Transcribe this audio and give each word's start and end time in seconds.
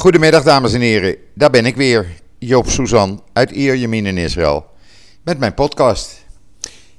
Goedemiddag 0.00 0.42
dames 0.42 0.72
en 0.72 0.80
heren, 0.80 1.16
daar 1.34 1.50
ben 1.50 1.66
ik 1.66 1.76
weer, 1.76 2.06
Joop 2.38 2.68
Suzan 2.68 3.22
uit 3.32 3.50
Ierjemien 3.50 4.06
in 4.06 4.16
Israël, 4.16 4.66
met 5.22 5.38
mijn 5.38 5.54
podcast. 5.54 6.24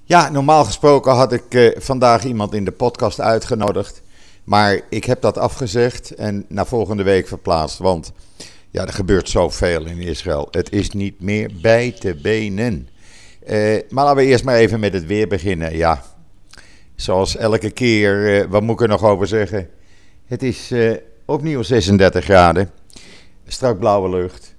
Ja, 0.04 0.30
normaal 0.30 0.66
gesproken 0.66 1.12
had 1.12 1.34
ik 1.34 1.54
uh, 1.54 1.72
vandaag 1.78 2.24
iemand 2.24 2.54
in 2.54 2.66
de 2.66 2.72
podcast 2.72 3.22
uitgenodigd, 3.22 4.02
maar 4.44 4.82
ik 4.90 5.06
heb 5.06 5.22
dat 5.22 5.38
afgezegd 5.38 6.16
en 6.16 6.46
naar 6.48 6.66
volgende 6.66 7.04
week 7.04 7.28
verplaatst, 7.28 7.78
want 7.78 8.12
ja, 8.72 8.86
er 8.86 8.94
gebeurt 8.94 9.30
zoveel 9.30 9.86
in 9.86 10.00
Israël. 10.00 10.48
Het 10.52 10.72
is 10.72 10.90
niet 10.90 11.22
meer 11.22 11.52
bij 11.62 11.92
te 12.00 12.16
benen. 12.22 12.90
Uh, 13.48 13.80
maar 13.90 14.04
laten 14.04 14.24
we 14.24 14.30
eerst 14.30 14.44
maar 14.44 14.56
even 14.56 14.80
met 14.80 14.94
het 14.94 15.06
weer 15.06 15.28
beginnen. 15.28 15.78
Ja, 15.78 16.04
zoals 16.96 17.36
elke 17.36 17.72
keer, 17.72 18.40
uh, 18.40 18.46
wat 18.50 18.62
moet 18.62 18.76
ik 18.76 18.82
er 18.82 18.88
nog 18.88 19.04
over 19.04 19.28
zeggen? 19.28 19.70
Het 20.26 20.44
is 20.44 20.74
opnieuw 21.26 21.62
36 21.62 22.24
graden 22.24 22.80
strak 23.52 23.80
blauwe 23.80 24.10
lucht. 24.10 24.56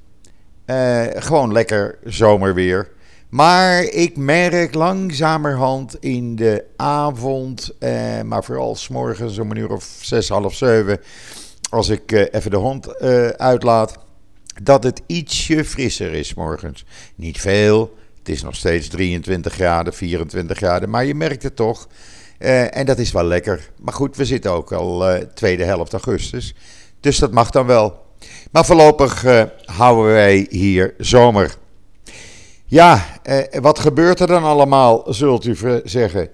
Uh, 0.66 1.02
gewoon 1.14 1.52
lekker 1.52 1.98
zomerweer. 2.04 2.90
Maar 3.28 3.82
ik 3.82 4.16
merk 4.16 4.74
langzamerhand 4.74 5.96
in 6.00 6.36
de 6.36 6.64
avond, 6.76 7.70
uh, 7.80 8.20
maar 8.22 8.44
vooral 8.44 8.76
s 8.76 8.88
morgens 8.88 9.38
om 9.38 9.50
een 9.50 9.56
uur 9.56 9.70
of 9.70 9.98
zes, 10.00 10.28
half 10.28 10.54
zeven, 10.54 11.00
als 11.70 11.88
ik 11.88 12.12
uh, 12.12 12.24
even 12.30 12.50
de 12.50 12.56
hond 12.56 12.98
uitlaat, 13.38 13.98
dat 14.62 14.84
het 14.84 15.02
ietsje 15.06 15.64
frisser 15.64 16.12
is 16.12 16.34
morgens. 16.34 16.84
Niet 17.14 17.40
veel, 17.40 17.96
het 18.18 18.28
is 18.28 18.42
nog 18.42 18.54
steeds 18.54 18.88
23 18.88 19.52
graden, 19.52 19.94
24 19.94 20.56
graden, 20.56 20.90
maar 20.90 21.04
je 21.04 21.14
merkt 21.14 21.42
het 21.42 21.56
toch. 21.56 21.88
en 22.38 22.86
dat 22.86 22.98
is 22.98 23.12
wel 23.12 23.24
lekker. 23.24 23.70
Maar 23.80 23.94
goed, 23.94 24.16
we 24.16 24.24
zitten 24.24 24.50
ook 24.50 24.72
al 24.72 25.18
tweede 25.34 25.64
helft 25.64 25.92
augustus, 25.92 26.54
dus 27.00 27.18
dat 27.18 27.32
mag 27.32 27.50
dan 27.50 27.66
wel. 27.66 28.01
Maar 28.52 28.64
voorlopig 28.64 29.24
uh, 29.24 29.42
houden 29.64 30.12
wij 30.12 30.46
hier 30.50 30.94
zomer. 30.98 31.54
Ja, 32.66 33.06
uh, 33.24 33.38
wat 33.60 33.78
gebeurt 33.78 34.20
er 34.20 34.26
dan 34.26 34.44
allemaal, 34.44 35.04
zult 35.06 35.44
u 35.44 35.56
zeggen? 35.84 36.28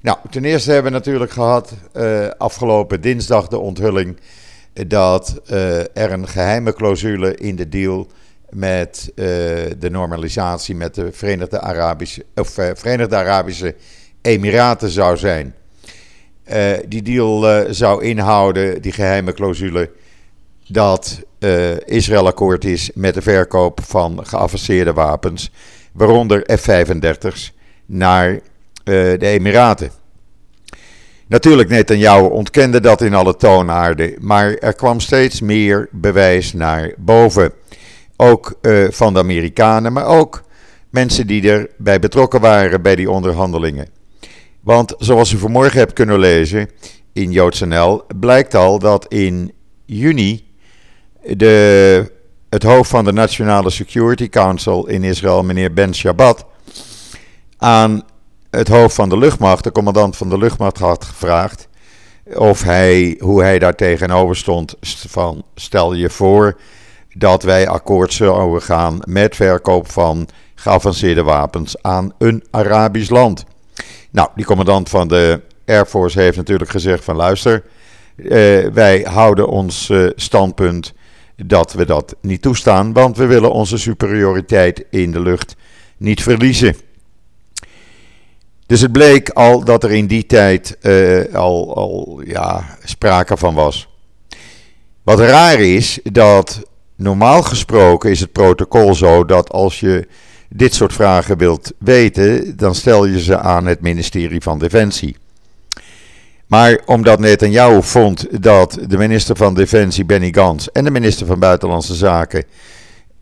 Nou, 0.00 0.18
ten 0.30 0.44
eerste 0.44 0.72
hebben 0.72 0.92
we 0.92 0.98
natuurlijk 0.98 1.30
gehad 1.30 1.72
uh, 1.96 2.28
afgelopen 2.38 3.00
dinsdag 3.00 3.48
de 3.48 3.58
onthulling 3.58 4.16
dat 4.86 5.40
er 5.92 6.12
een 6.12 6.28
geheime 6.28 6.72
clausule 6.72 7.34
in 7.34 7.56
de 7.56 7.68
deal 7.68 8.06
met 8.50 9.12
de 9.14 9.88
normalisatie 9.90 10.74
met 10.74 10.94
de 10.94 11.12
Verenigde 11.12 11.60
Arabische, 11.60 12.24
of, 12.34 12.50
Verenigde 12.74 13.16
Arabische 13.16 13.74
Emiraten 14.22 14.90
zou 14.90 15.16
zijn. 15.16 15.54
die 16.88 17.02
deal 17.02 17.64
zou 17.74 18.04
inhouden, 18.04 18.82
die 18.82 18.92
geheime 18.92 19.32
clausule, 19.32 19.90
dat 20.66 21.22
uh, 21.42 21.70
Israël 21.84 22.26
akkoord 22.26 22.64
is 22.64 22.90
met 22.94 23.14
de 23.14 23.22
verkoop 23.22 23.80
van 23.84 24.26
geavanceerde 24.26 24.92
wapens, 24.92 25.50
waaronder 25.92 26.58
F-35's, 26.58 27.52
naar 27.86 28.30
uh, 28.32 28.40
de 28.84 29.26
Emiraten. 29.26 29.90
Natuurlijk, 31.26 31.68
Netanyahu 31.68 32.28
ontkende 32.28 32.80
dat 32.80 33.00
in 33.00 33.14
alle 33.14 33.36
toonaarden, 33.36 34.14
maar 34.20 34.54
er 34.54 34.74
kwam 34.74 35.00
steeds 35.00 35.40
meer 35.40 35.88
bewijs 35.90 36.52
naar 36.52 36.94
boven. 36.98 37.52
Ook 38.16 38.58
uh, 38.62 38.90
van 38.90 39.12
de 39.12 39.18
Amerikanen, 39.18 39.92
maar 39.92 40.06
ook 40.06 40.42
mensen 40.90 41.26
die 41.26 41.50
erbij 41.50 41.98
betrokken 41.98 42.40
waren 42.40 42.82
bij 42.82 42.96
die 42.96 43.10
onderhandelingen. 43.10 43.88
Want 44.60 44.94
zoals 44.98 45.32
u 45.32 45.38
vanmorgen 45.38 45.78
hebt 45.78 45.92
kunnen 45.92 46.18
lezen 46.18 46.70
in 47.12 47.30
JoodsNL, 47.30 48.02
blijkt 48.20 48.54
al 48.54 48.78
dat 48.78 49.06
in 49.08 49.52
juni 49.84 50.51
de, 51.22 52.12
het 52.48 52.62
hoofd 52.62 52.90
van 52.90 53.04
de 53.04 53.12
Nationale 53.12 53.70
Security 53.70 54.28
Council 54.28 54.86
in 54.86 55.04
Israël, 55.04 55.42
meneer 55.42 55.72
Ben 55.72 55.94
Shabbat, 55.94 56.46
aan 57.58 58.02
het 58.50 58.68
hoofd 58.68 58.94
van 58.94 59.08
de 59.08 59.18
luchtmacht, 59.18 59.64
de 59.64 59.72
commandant 59.72 60.16
van 60.16 60.28
de 60.28 60.38
luchtmacht, 60.38 60.78
had 60.78 61.04
gevraagd 61.04 61.68
of 62.34 62.62
hij, 62.62 63.16
hoe 63.20 63.42
hij 63.42 63.58
daar 63.58 63.74
tegenover 63.74 64.36
stond. 64.36 64.74
Van 65.08 65.44
stel 65.54 65.92
je 65.92 66.10
voor 66.10 66.60
dat 67.14 67.42
wij 67.42 67.68
akkoord 67.68 68.12
zouden 68.12 68.62
gaan 68.62 68.98
met 69.04 69.36
verkoop 69.36 69.90
van 69.90 70.28
geavanceerde 70.54 71.22
wapens 71.22 71.82
aan 71.82 72.12
een 72.18 72.44
Arabisch 72.50 73.10
land. 73.10 73.44
Nou, 74.10 74.28
die 74.34 74.44
commandant 74.44 74.88
van 74.88 75.08
de 75.08 75.40
Air 75.66 75.86
Force 75.86 76.20
heeft 76.20 76.36
natuurlijk 76.36 76.70
gezegd 76.70 77.04
van 77.04 77.16
luister, 77.16 77.62
uh, 78.16 78.68
wij 78.72 79.06
houden 79.08 79.48
ons 79.48 79.88
uh, 79.88 80.10
standpunt 80.16 80.92
dat 81.46 81.72
we 81.72 81.84
dat 81.84 82.16
niet 82.20 82.42
toestaan, 82.42 82.92
want 82.92 83.16
we 83.16 83.26
willen 83.26 83.52
onze 83.52 83.78
superioriteit 83.78 84.84
in 84.90 85.12
de 85.12 85.20
lucht 85.20 85.56
niet 85.96 86.22
verliezen. 86.22 86.76
Dus 88.66 88.80
het 88.80 88.92
bleek 88.92 89.28
al 89.28 89.64
dat 89.64 89.84
er 89.84 89.92
in 89.92 90.06
die 90.06 90.26
tijd 90.26 90.78
uh, 90.82 91.34
al, 91.34 91.76
al 91.76 92.20
ja, 92.24 92.76
sprake 92.84 93.36
van 93.36 93.54
was. 93.54 93.88
Wat 95.02 95.18
raar 95.18 95.60
is, 95.60 95.98
dat 96.02 96.62
normaal 96.96 97.42
gesproken 97.42 98.10
is 98.10 98.20
het 98.20 98.32
protocol 98.32 98.94
zo 98.94 99.24
dat 99.24 99.50
als 99.50 99.80
je 99.80 100.08
dit 100.48 100.74
soort 100.74 100.92
vragen 100.92 101.38
wilt 101.38 101.72
weten, 101.78 102.56
dan 102.56 102.74
stel 102.74 103.06
je 103.06 103.20
ze 103.20 103.38
aan 103.38 103.66
het 103.66 103.80
ministerie 103.80 104.40
van 104.40 104.58
Defensie. 104.58 105.16
Maar 106.52 106.80
omdat 106.84 107.18
Netanyahu 107.18 107.82
vond 107.82 108.42
dat 108.42 108.78
de 108.86 108.98
minister 108.98 109.36
van 109.36 109.54
Defensie 109.54 110.04
Benny 110.04 110.32
Gantz 110.32 110.66
en 110.66 110.84
de 110.84 110.90
minister 110.90 111.26
van 111.26 111.38
Buitenlandse 111.38 111.94
Zaken 111.94 112.44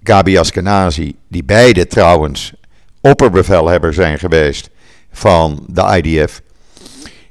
Gabi 0.03 0.39
Askenazi, 0.39 1.17
die 1.29 1.45
beide 1.45 1.87
trouwens 1.87 2.53
opperbevelhebber 3.01 3.95
zijn 3.95 4.19
geweest 4.19 4.71
van 5.13 5.65
de 5.67 6.01
IDF, 6.03 6.41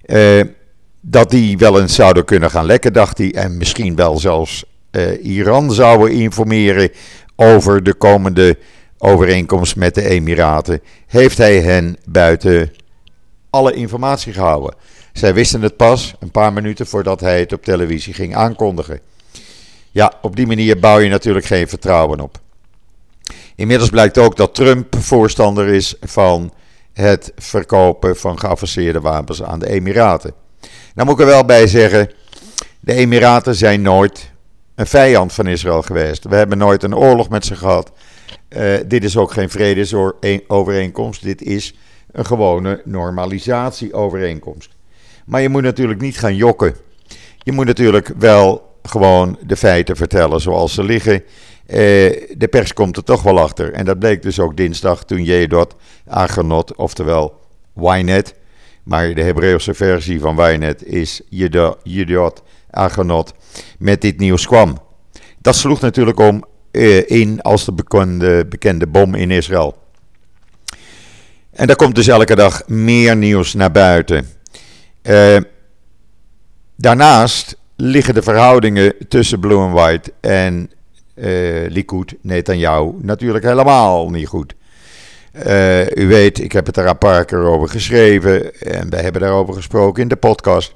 eh, 0.01 0.41
dat 1.01 1.29
die 1.29 1.57
wel 1.57 1.81
eens 1.81 1.95
zouden 1.95 2.25
kunnen 2.25 2.51
gaan 2.51 2.66
lekken, 2.66 2.93
dacht 2.93 3.17
hij. 3.17 3.33
En 3.33 3.57
misschien 3.57 3.95
wel 3.95 4.17
zelfs 4.17 4.63
eh, 4.91 5.25
Iran 5.25 5.71
zouden 5.71 6.11
informeren 6.11 6.91
over 7.35 7.83
de 7.83 7.93
komende 7.93 8.57
overeenkomst 8.97 9.75
met 9.75 9.95
de 9.95 10.03
Emiraten. 10.03 10.81
Heeft 11.07 11.37
hij 11.37 11.59
hen 11.61 11.97
buiten 12.05 12.71
alle 13.49 13.73
informatie 13.73 14.33
gehouden. 14.33 14.73
Zij 15.19 15.34
wisten 15.34 15.62
het 15.62 15.75
pas 15.75 16.13
een 16.19 16.31
paar 16.31 16.53
minuten 16.53 16.88
voordat 16.88 17.19
hij 17.19 17.40
het 17.40 17.53
op 17.53 17.63
televisie 17.63 18.13
ging 18.13 18.35
aankondigen. 18.35 19.00
Ja, 19.91 20.13
op 20.22 20.35
die 20.35 20.47
manier 20.47 20.80
bouw 20.80 21.00
je 21.00 21.09
natuurlijk 21.09 21.46
geen 21.46 21.68
vertrouwen 21.68 22.19
op. 22.19 22.40
Inmiddels 23.56 23.90
blijkt 23.90 24.18
ook 24.18 24.35
dat 24.35 24.56
Trump 24.56 24.96
voorstander 25.00 25.68
is 25.68 25.96
van 26.02 26.53
het 26.94 27.31
verkopen 27.35 28.18
van 28.18 28.40
geavanceerde 28.40 29.00
wapens 29.00 29.44
aan 29.44 29.59
de 29.59 29.69
Emiraten. 29.69 30.34
Nou 30.96 31.08
moet 31.08 31.19
ik 31.19 31.25
er 31.25 31.31
wel 31.31 31.46
bij 31.46 31.68
zeggen, 31.68 32.12
de 32.79 32.94
Emiraten 32.94 33.56
zijn 33.56 33.81
nooit 33.81 34.31
een 34.75 34.88
vijand 34.88 35.34
van 35.34 35.47
Israël 35.47 35.81
geweest. 35.81 36.24
We 36.24 36.35
hebben 36.35 36.58
nooit 36.58 36.84
een 36.84 36.96
oorlog 36.96 37.29
met 37.29 37.46
ze 37.46 37.56
gehad. 37.56 37.91
Uh, 38.50 38.74
dit 38.85 39.03
is 39.03 39.18
ook 39.18 39.31
geen 39.31 39.50
vredesovereenkomst, 39.50 41.24
dit 41.24 41.41
is 41.41 41.75
een 42.12 42.25
gewone 42.25 42.81
normalisatieovereenkomst. 42.85 44.78
Maar 45.29 45.41
je 45.41 45.50
moet 45.50 45.63
natuurlijk 45.63 46.01
niet 46.01 46.19
gaan 46.19 46.35
jokken. 46.35 46.75
Je 47.38 47.51
moet 47.51 47.66
natuurlijk 47.66 48.12
wel 48.17 48.78
gewoon 48.84 49.38
de 49.45 49.56
feiten 49.56 49.95
vertellen 49.95 50.41
zoals 50.41 50.73
ze 50.73 50.84
liggen. 50.84 51.23
Eh, 51.66 51.78
de 52.38 52.47
pers 52.50 52.73
komt 52.73 52.97
er 52.97 53.03
toch 53.03 53.22
wel 53.22 53.40
achter. 53.40 53.73
En 53.73 53.85
dat 53.85 54.00
bleek 54.00 54.22
dus 54.22 54.40
ook 54.40 54.57
dinsdag 54.57 55.03
toen 55.03 55.23
Jedot 55.23 55.75
Agenot, 56.07 56.75
oftewel 56.75 57.40
Ynet. 57.75 58.35
Maar 58.84 59.13
de 59.13 59.23
Hebreeuwse 59.23 59.73
versie 59.73 60.19
van 60.19 60.40
Ynet 60.40 60.85
is 60.85 61.22
Jedot 61.84 62.44
Agenot. 62.69 63.34
Met 63.79 64.01
dit 64.01 64.19
nieuws 64.19 64.47
kwam. 64.47 64.78
Dat 65.38 65.56
sloeg 65.56 65.81
natuurlijk 65.81 66.19
om 66.19 66.46
uh, 66.72 67.09
in 67.09 67.41
als 67.41 67.66
de 67.66 67.73
bekende, 67.73 68.46
bekende 68.46 68.87
bom 68.87 69.16
in 69.16 69.31
Israël. 69.31 69.78
En 71.52 71.67
daar 71.67 71.76
komt 71.76 71.96
dus 71.96 72.08
elke 72.08 72.35
dag 72.35 72.67
meer 72.67 73.16
nieuws 73.17 73.53
naar 73.53 73.72
buiten. 73.72 74.39
Uh, 75.03 75.37
daarnaast 76.75 77.57
liggen 77.75 78.13
de 78.13 78.22
verhoudingen 78.22 78.93
tussen 79.07 79.40
Blue 79.40 79.57
and 79.57 79.73
White 79.73 80.13
en 80.19 80.72
uh, 81.16 81.69
Likud, 81.69 82.16
Netanyahu, 82.22 82.91
natuurlijk 83.01 83.46
helemaal 83.46 84.09
niet 84.09 84.28
goed. 84.28 84.55
Uh, 85.46 85.91
u 85.91 86.07
weet, 86.07 86.40
ik 86.40 86.51
heb 86.51 86.66
het 86.66 86.78
er 86.78 86.87
een 86.87 86.97
paar 86.97 87.25
keer 87.25 87.43
over 87.43 87.69
geschreven 87.69 88.59
en 88.59 88.90
we 88.90 88.96
hebben 88.96 89.22
daarover 89.22 89.53
gesproken 89.53 90.01
in 90.01 90.07
de 90.07 90.16
podcast. 90.16 90.75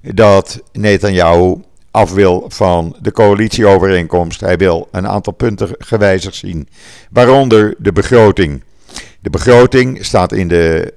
Dat 0.00 0.62
Netanyahu 0.72 1.56
af 1.90 2.12
wil 2.12 2.44
van 2.48 2.96
de 3.00 3.12
coalitieovereenkomst. 3.12 4.40
Hij 4.40 4.56
wil 4.56 4.88
een 4.90 5.08
aantal 5.08 5.32
punten 5.32 5.68
gewijzigd 5.78 6.36
zien, 6.36 6.68
waaronder 7.10 7.74
de 7.78 7.92
begroting. 7.92 8.62
De 9.20 9.30
begroting 9.30 10.04
staat 10.04 10.32
in 10.32 10.48
de 10.48 10.94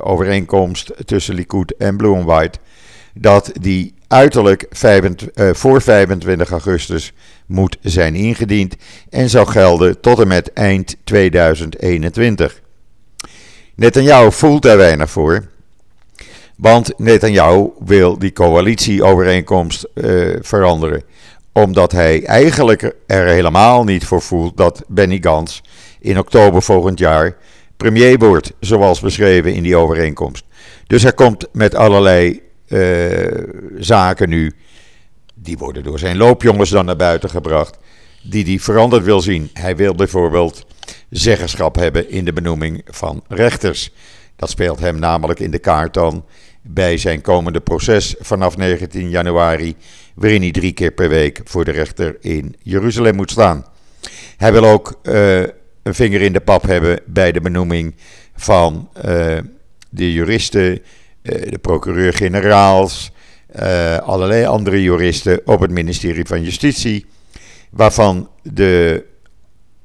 overeenkomst 0.00 0.92
tussen 1.04 1.34
Likud 1.34 1.74
en 1.78 1.96
Blue 1.96 2.16
and 2.16 2.24
White. 2.24 2.58
Dat 3.14 3.52
die 3.60 3.94
uiterlijk 4.06 4.66
25, 4.70 5.58
voor 5.58 5.82
25 5.82 6.50
augustus 6.50 7.12
moet 7.46 7.76
zijn 7.80 8.14
ingediend 8.14 8.76
en 9.08 9.30
zou 9.30 9.46
gelden 9.46 10.00
tot 10.00 10.20
en 10.20 10.28
met 10.28 10.52
eind 10.52 10.96
2021. 11.04 12.60
Netanyahu 13.74 14.32
voelt 14.32 14.62
daar 14.62 14.76
weinig 14.76 15.10
voor. 15.10 15.48
Want 16.56 16.92
Netanyahu 16.98 17.70
wil 17.78 18.18
die 18.18 18.32
coalitieovereenkomst 18.32 19.88
uh, 19.94 20.36
veranderen. 20.40 21.02
Omdat 21.52 21.92
hij 21.92 22.24
eigenlijk 22.24 22.94
er 23.06 23.26
helemaal 23.26 23.84
niet 23.84 24.04
voor 24.04 24.22
voelt 24.22 24.56
dat 24.56 24.82
Benny 24.88 25.18
Gantz 25.20 25.60
in 26.00 26.18
oktober 26.18 26.62
volgend 26.62 26.98
jaar 26.98 27.36
premier 27.80 28.18
wordt. 28.18 28.52
Zoals 28.60 29.00
beschreven 29.00 29.54
in 29.54 29.62
die 29.62 29.76
overeenkomst. 29.76 30.44
Dus 30.86 31.02
hij 31.02 31.12
komt 31.12 31.46
met 31.52 31.74
allerlei 31.74 32.40
uh, 32.68 33.44
zaken 33.78 34.28
nu. 34.28 34.52
Die 35.34 35.58
worden 35.58 35.82
door 35.82 35.98
zijn 35.98 36.16
loopjongens 36.16 36.70
dan 36.70 36.84
naar 36.84 36.96
buiten 36.96 37.30
gebracht. 37.30 37.78
Die 38.22 38.44
hij 38.44 38.58
veranderd 38.58 39.04
wil 39.04 39.20
zien. 39.20 39.50
Hij 39.52 39.76
wil 39.76 39.94
bijvoorbeeld 39.94 40.66
zeggenschap 41.10 41.74
hebben 41.74 42.10
in 42.10 42.24
de 42.24 42.32
benoeming 42.32 42.82
van 42.86 43.22
rechters. 43.28 43.92
Dat 44.36 44.50
speelt 44.50 44.80
hem 44.80 44.98
namelijk 44.98 45.40
in 45.40 45.50
de 45.50 45.58
kaart 45.58 45.94
dan 45.94 46.24
bij 46.62 46.96
zijn 46.96 47.20
komende 47.20 47.60
proces 47.60 48.14
vanaf 48.18 48.56
19 48.56 49.10
januari, 49.10 49.74
waarin 50.14 50.40
hij 50.40 50.50
drie 50.50 50.72
keer 50.72 50.90
per 50.92 51.08
week 51.08 51.40
voor 51.44 51.64
de 51.64 51.70
rechter 51.70 52.16
in 52.20 52.54
Jeruzalem 52.62 53.14
moet 53.14 53.30
staan. 53.30 53.66
Hij 54.36 54.52
wil 54.52 54.64
ook 54.64 55.00
uh, 55.02 55.42
een 55.82 55.94
vinger 55.94 56.20
in 56.20 56.32
de 56.32 56.40
pap 56.40 56.62
hebben 56.62 57.00
bij 57.06 57.32
de 57.32 57.40
benoeming 57.40 57.94
van 58.36 58.88
uh, 58.96 59.38
de 59.90 60.12
juristen, 60.12 60.72
uh, 60.72 60.80
de 61.50 61.58
procureur-generaals, 61.58 63.12
allerlei 64.02 64.44
andere 64.44 64.82
juristen 64.82 65.40
op 65.44 65.60
het 65.60 65.70
ministerie 65.70 66.24
van 66.26 66.42
Justitie, 66.42 67.06
waarvan 67.70 68.30
de 68.42 69.04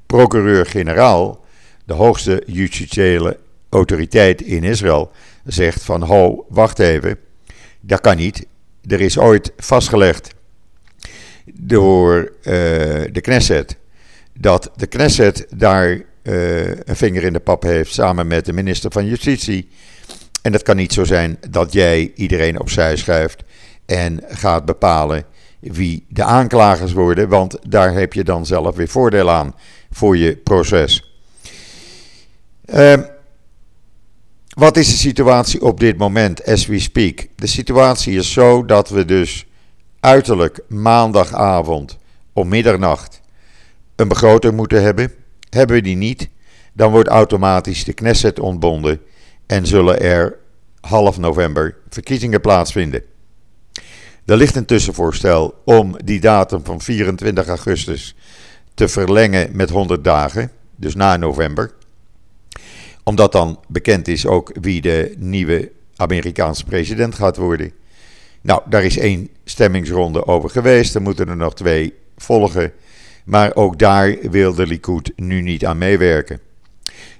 procureur-generaal, 0.06 1.46
de 1.86 1.94
hoogste 1.94 2.44
justitiële 2.46 3.40
autoriteit 3.70 4.42
in 4.42 4.64
Israël, 4.64 5.12
zegt 5.46 5.84
van 5.84 6.02
ho, 6.02 6.46
wacht 6.50 6.80
even, 6.80 7.18
dat 7.82 8.02
kan 8.02 8.18
niet. 8.18 8.46
Er 8.88 9.02
is 9.02 9.18
ooit 9.18 9.52
vastgelegd 9.58 10.34
door 11.54 12.32
de 13.12 13.20
Knesset 13.22 13.78
dat 14.40 14.72
de 14.76 14.88
Knesset 14.88 15.46
daar 15.50 15.90
uh, 16.24 16.68
een 16.68 16.96
vinger 16.96 17.24
in 17.24 17.34
de 17.34 17.40
pap 17.40 17.64
heeft 17.64 17.94
samen 17.94 18.28
met 18.28 18.46
de 18.46 18.54
minister 18.54 18.92
van 18.92 19.06
Justitie. 19.06 19.70
En 20.42 20.54
het 20.54 20.64
kan 20.64 20.76
niet 20.76 20.94
zo 20.94 21.04
zijn 21.04 21.38
dat 21.50 21.74
jij 21.74 22.12
iedereen 22.16 22.60
opzij 22.60 22.96
schuift 22.96 23.44
en 23.86 24.24
gaat 24.28 24.66
bepalen 24.66 25.26
wie 25.60 26.06
de 26.10 26.24
aanklagers 26.24 26.94
worden, 26.94 27.30
want 27.30 27.58
daar 27.68 27.94
heb 27.94 28.14
je 28.14 28.24
dan 28.24 28.46
zelf 28.46 28.76
weer 28.76 28.88
voordeel 28.88 29.30
aan 29.30 29.56
voor 29.92 30.18
je 30.18 30.38
proces. 30.38 31.20
Uh, 32.66 32.94
wat 34.50 34.78
is 34.78 34.88
de 34.88 34.98
situatie 34.98 35.62
op 35.62 35.80
dit 35.80 35.98
moment, 35.98 36.46
as 36.46 36.66
we 36.66 36.80
speak? 36.80 37.28
De 37.36 37.48
situatie 37.48 38.18
is 38.18 38.32
zo 38.32 38.66
dat 38.66 38.90
we 38.90 39.06
dus 39.06 39.46
uiterlijk 40.00 40.60
maandagavond 40.68 41.98
om 42.34 42.48
middernacht 42.48 43.22
een 43.96 44.08
begroting 44.08 44.54
moeten 44.54 44.82
hebben. 44.82 45.12
Hebben 45.50 45.76
we 45.76 45.82
die 45.82 45.96
niet, 45.96 46.30
dan 46.74 46.92
wordt 46.92 47.10
automatisch 47.10 47.84
de 47.84 47.94
Knesset 47.94 48.40
ontbonden 48.40 49.02
en 49.46 49.68
zullen 49.68 50.02
er 50.02 50.38
half 50.82 51.18
november 51.18 51.78
verkiezingen 51.90 52.42
plaatsvinden. 52.42 53.04
Er 54.26 54.38
ligt 54.38 54.56
een 54.56 54.66
tussenvoorstel 54.66 55.62
om 55.66 55.96
die 56.04 56.20
datum 56.20 56.66
van 56.66 56.82
24 56.82 57.48
augustus 57.48 58.16
te 58.74 58.88
verlengen 58.88 59.50
met 59.54 59.70
100 59.70 60.04
dagen, 60.04 60.52
dus 60.76 60.96
na 60.96 61.18
november 61.18 61.74
omdat 63.06 63.32
dan 63.32 63.60
bekend 63.68 64.08
is 64.08 64.26
ook 64.26 64.52
wie 64.62 64.82
de 64.82 65.16
nieuwe 65.18 65.72
Amerikaanse 65.96 66.66
president 66.66 67.16
gaat 67.16 67.38
worden. 67.38 67.72
Nou, 68.42 68.62
daar 68.70 68.84
is 68.84 68.98
één 68.98 69.30
stemmingsronde 69.44 70.28
over 70.28 70.50
geweest. 70.50 70.96
Er 70.96 71.02
moeten 71.02 71.28
er 71.30 71.38
nog 71.38 71.56
twee 71.56 71.94
volgen. 72.18 72.72
Maar 73.26 73.56
ook 73.56 73.80
daar 73.80 74.18
wil 74.22 74.54
de 74.54 74.68
Likud 74.68 75.12
nu 75.16 75.42
niet 75.42 75.66
aan 75.66 75.78
meewerken. 75.78 76.40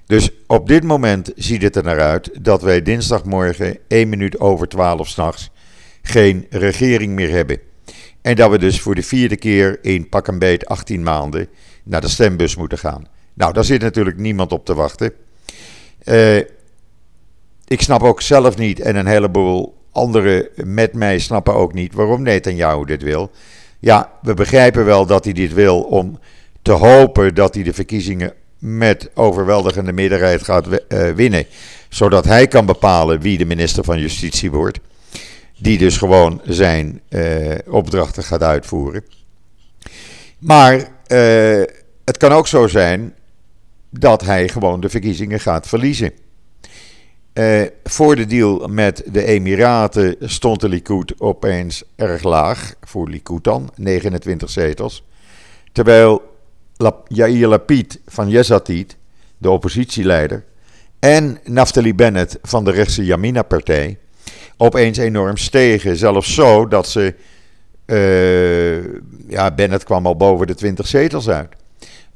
Dus 0.06 0.30
op 0.46 0.68
dit 0.68 0.82
moment 0.82 1.32
ziet 1.36 1.62
het 1.62 1.76
er 1.76 1.82
naar 1.82 2.00
uit 2.00 2.44
dat 2.44 2.62
wij 2.62 2.82
dinsdagmorgen 2.82 3.78
1 3.88 4.08
minuut 4.08 4.40
over 4.40 4.68
12 4.68 5.08
s'nachts 5.08 5.50
geen 6.02 6.46
regering 6.50 7.12
meer 7.12 7.30
hebben. 7.30 7.58
En 8.22 8.36
dat 8.36 8.50
we 8.50 8.58
dus 8.58 8.80
voor 8.80 8.94
de 8.94 9.02
vierde 9.02 9.36
keer 9.36 9.78
in 9.82 10.08
pak 10.08 10.26
een 10.26 10.38
beet 10.38 10.66
18 10.66 11.02
maanden 11.02 11.48
naar 11.84 12.00
de 12.00 12.08
stembus 12.08 12.56
moeten 12.56 12.78
gaan. 12.78 13.06
Nou, 13.34 13.52
daar 13.52 13.64
zit 13.64 13.80
natuurlijk 13.80 14.16
niemand 14.16 14.52
op 14.52 14.64
te 14.64 14.74
wachten. 14.74 15.12
Uh, 16.04 16.36
ik 17.66 17.82
snap 17.82 18.02
ook 18.02 18.20
zelf 18.20 18.56
niet, 18.56 18.80
en 18.80 18.96
een 18.96 19.06
heleboel 19.06 19.76
anderen 19.92 20.48
met 20.64 20.92
mij 20.92 21.18
snappen 21.18 21.54
ook 21.54 21.72
niet, 21.72 21.94
waarom 21.94 22.22
Netanyahu 22.22 22.84
dit 22.84 23.02
wil. 23.02 23.30
Ja, 23.86 24.12
we 24.22 24.34
begrijpen 24.34 24.84
wel 24.84 25.06
dat 25.06 25.24
hij 25.24 25.32
dit 25.32 25.52
wil 25.52 25.82
om 25.82 26.18
te 26.62 26.72
hopen 26.72 27.34
dat 27.34 27.54
hij 27.54 27.62
de 27.62 27.72
verkiezingen 27.72 28.34
met 28.58 29.10
overweldigende 29.14 29.92
meerderheid 29.92 30.42
gaat 30.42 30.66
uh, 30.68 31.10
winnen. 31.10 31.46
Zodat 31.88 32.24
hij 32.24 32.46
kan 32.46 32.66
bepalen 32.66 33.20
wie 33.20 33.38
de 33.38 33.44
minister 33.44 33.84
van 33.84 34.00
Justitie 34.00 34.50
wordt. 34.50 34.78
Die 35.58 35.78
dus 35.78 35.96
gewoon 35.96 36.40
zijn 36.44 37.00
uh, 37.08 37.54
opdrachten 37.66 38.22
gaat 38.22 38.42
uitvoeren. 38.42 39.04
Maar 40.38 40.74
uh, 40.74 41.62
het 42.04 42.16
kan 42.16 42.32
ook 42.32 42.46
zo 42.46 42.66
zijn 42.66 43.14
dat 43.90 44.24
hij 44.24 44.48
gewoon 44.48 44.80
de 44.80 44.88
verkiezingen 44.88 45.40
gaat 45.40 45.68
verliezen. 45.68 46.12
Uh, 47.38 47.62
voor 47.84 48.16
de 48.16 48.26
deal 48.26 48.68
met 48.68 49.02
de 49.06 49.24
Emiraten 49.24 50.16
stond 50.20 50.60
de 50.60 50.68
Likud 50.68 51.20
opeens 51.20 51.84
erg 51.96 52.22
laag, 52.22 52.74
voor 52.80 53.08
Likud 53.08 53.44
dan, 53.44 53.70
29 53.74 54.50
zetels. 54.50 55.04
Terwijl 55.72 56.22
Yair 57.08 57.46
Lapid 57.46 58.00
van 58.06 58.28
Yezatit, 58.28 58.96
de 59.38 59.50
oppositieleider, 59.50 60.44
en 60.98 61.38
Naftali 61.44 61.94
Bennett 61.94 62.38
van 62.42 62.64
de 62.64 62.70
rechtse 62.70 63.04
Yamina-partij 63.04 63.98
opeens 64.56 64.98
enorm 64.98 65.36
stegen. 65.36 65.96
Zelfs 65.96 66.34
zo 66.34 66.68
dat 66.68 66.88
ze, 66.88 67.14
uh, 67.86 68.84
ja, 69.28 69.50
Bennett 69.50 69.84
kwam 69.84 70.06
al 70.06 70.16
boven 70.16 70.46
de 70.46 70.54
20 70.54 70.86
zetels 70.86 71.28
uit. 71.28 71.48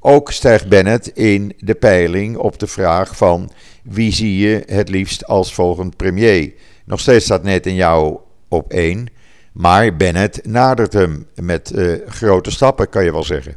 Ook 0.02 0.32
stijgt 0.32 0.68
Bennett 0.68 1.08
in 1.08 1.52
de 1.58 1.74
peiling 1.74 2.36
op 2.36 2.58
de 2.58 2.66
vraag 2.66 3.16
van 3.16 3.50
wie 3.82 4.12
zie 4.12 4.38
je 4.38 4.62
het 4.66 4.88
liefst 4.88 5.26
als 5.26 5.54
volgend 5.54 5.96
premier. 5.96 6.52
Nog 6.84 7.00
steeds 7.00 7.24
staat 7.24 7.42
net 7.42 7.66
in 7.66 7.74
jou 7.74 8.18
op 8.48 8.72
één, 8.72 9.06
maar 9.52 9.96
Bennett 9.96 10.46
nadert 10.46 10.92
hem 10.92 11.26
met 11.34 11.72
uh, 11.74 11.94
grote 12.06 12.50
stappen, 12.50 12.88
kan 12.88 13.04
je 13.04 13.12
wel 13.12 13.24
zeggen. 13.24 13.56